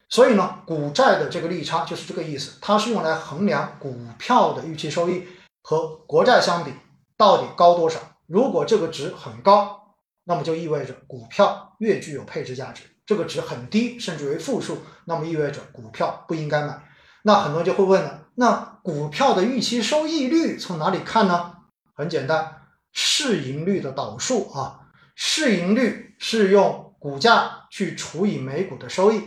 [0.09, 5.25] 所以呢，股债的这个利差就是这个意思，它是用来衡量股票的预期收益
[5.63, 6.73] 和国债相比
[7.15, 7.97] 到底高多少。
[8.27, 9.95] 如果这个值很高，
[10.25, 16.83] 那么就意味着股票越具有配置价值，这个值很低，甚至为负数，那么意味着股票不应该买。
[17.23, 21.53] 那很多人就会问了，那股票的预期收益率从哪里看呢？
[21.97, 22.64] 很简单，
[22.97, 24.79] 市盈率的导数啊，
[25.15, 29.21] 市盈率是用股价去除以每股的收益，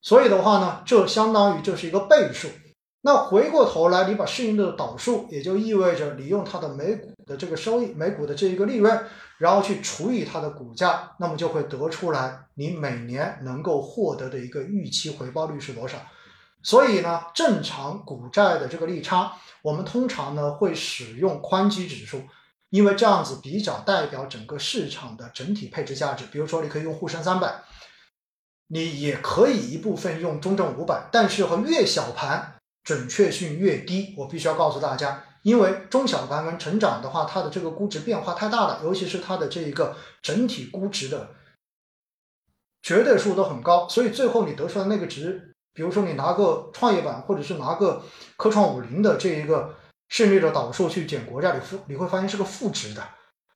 [0.00, 2.48] 所以的话呢，这相当于就是一个倍数。
[3.02, 9.06] 那回过头来，你把市盈率的导数，也就意味着你用它的每股的这个收益，每股的这一个利润。
[9.38, 15.98] 然后去除以它的股价，那么就会得出来你每年能够获得的一个预期回报率是多少。
[16.62, 19.32] 所以呢，正常股债的这个利差，
[19.62, 22.22] 我们通常呢会使用宽基指数，
[22.72, 26.24] 因为这样子比较代表整个市场的整体配置价值。
[26.32, 27.62] 比如说，你可以用沪深三百，
[28.68, 34.14] 你也可以一部分用中证五百，但是和越小盘准确性越低。
[34.16, 35.22] 我必须要告诉大家。
[35.42, 41.28] 因为中小盘跟成长的话，它的这个估值变化太大了，尤其是它的这一个整体估值的
[42.80, 48.02] 绝对数都很高，所以最后你得出来那个值，比如说你拿个创业板或者是拿个
[48.38, 49.74] 科创五零的这一个
[50.14, 53.02] 市率的导数去减国债，你负你会发现是个负值的，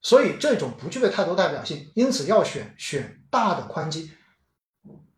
[0.01, 4.11] 所以这种不具备太多代表性，因此要选选大的宽基。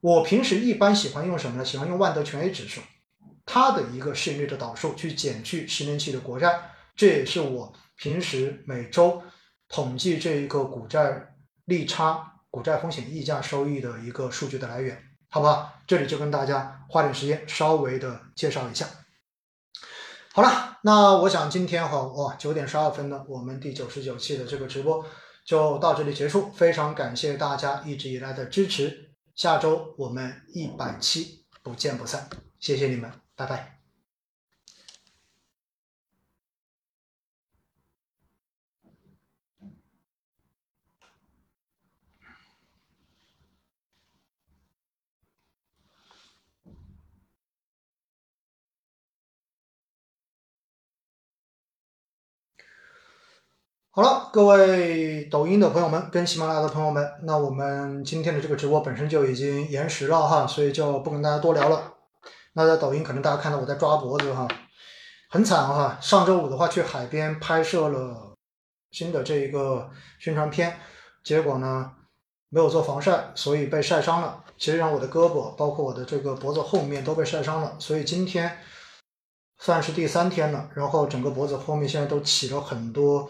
[0.00, 1.64] 我平时一般喜欢用什么呢？
[1.64, 2.80] 喜欢用万德全 A 指数。
[3.46, 6.60] 它的一个市盈率的导数去减去十年期的国债，
[6.96, 9.22] 这也是我平时每周
[9.68, 11.34] 统计这一个股债
[11.66, 15.74] 利差、股债风险溢价收益的一个数据的来源，好吧？
[15.86, 18.88] 这里就跟大家花点时间稍微的介绍一下。
[20.38, 25.04] 好了，那我想今天哈哇九点十二分呢，我们第九十九期的这个直播
[25.44, 32.28] 就到这里结束，非常感谢大家一直以来的支持，下周我们一百期不见不散，
[32.60, 33.10] 谢谢你们。
[33.34, 33.77] 拜拜。
[53.98, 61.94] 好了，各位抖音的朋友们跟喜马拉雅的朋友们，那我们今天的这个直播本身就已经延时了哈，所以就不跟大家多聊了。
[62.52, 64.46] 那在抖音可能大家看到我在抓脖子哈，
[65.30, 65.98] 很惨哈。
[66.00, 68.34] 上周五的话去海边拍摄了
[68.92, 70.78] 新的这一个宣传片，
[71.24, 71.90] 结果呢
[72.50, 74.44] 没有做防晒，所以被晒伤了。
[74.56, 78.58] 其实让我的胳膊包括我的这个脖子后面都被晒伤了，所以今天
[79.58, 80.70] 算是第三天了。
[80.76, 83.28] 然后整个脖子后面现在都起了很多，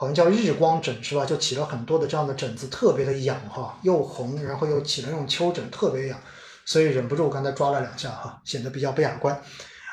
[0.00, 1.26] 好像叫日光疹是吧？
[1.26, 6.16] 就起了很多的这样的疹子，特别的痒哈，又红，然后又起了那种丘疹，特别痒。
[6.64, 9.42] 所以忍不住刚才抓了两下哈，显得比较不雅观，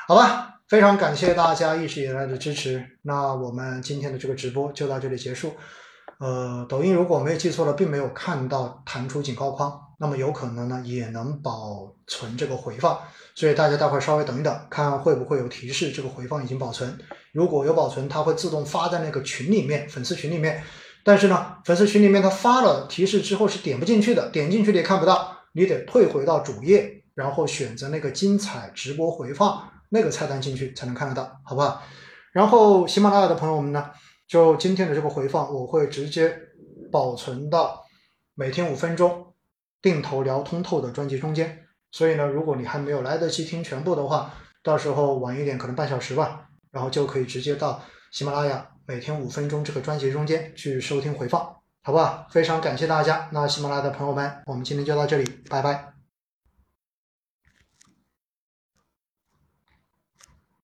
[0.06, 0.60] 好吧？
[0.68, 5.54] 非常感谢大家一直以来的支持，那我们今天的这个直播就到这里结束。
[6.18, 12.96] 呃，抖音如果没有记错了，并没有看到弹出警告框，那么有可能呢也能保存这个回放，
[13.34, 16.98] 所以大家待会儿稍微等一等，看会不会有提示这个回放已经保存。
[17.36, 20.64] 如果有保存，它会自动发在那个群里面，粉丝群里面。
[21.04, 25.36] 但是呢，粉丝群里面它发了提示之后是点不进去的，点进去你也看不到。
[25.52, 31.82] 你得退回到主页，然后选择那个精彩直播回放那个菜单进去才能看得到，好不好？
[32.32, 33.90] 然后喜马拉雅的朋友们呢，
[34.26, 36.36] 就今天的这个回放，我会直接
[36.90, 37.84] 保存到
[38.34, 39.32] 每天五分钟
[39.80, 41.66] 定投聊通透的专辑中间。
[41.90, 51.40] 所以呢，如果你还没有来得及听全部的话，到时候晚一点，可能半小时吧，然后就可以直接到喜马拉雅每天五分钟这个专辑中间去收听回放，
[51.82, 52.26] 好不好？
[52.30, 53.30] 非常感谢大家。
[53.32, 55.95] 那喜马拉雅的朋友们，我们今天就到这里，拜拜。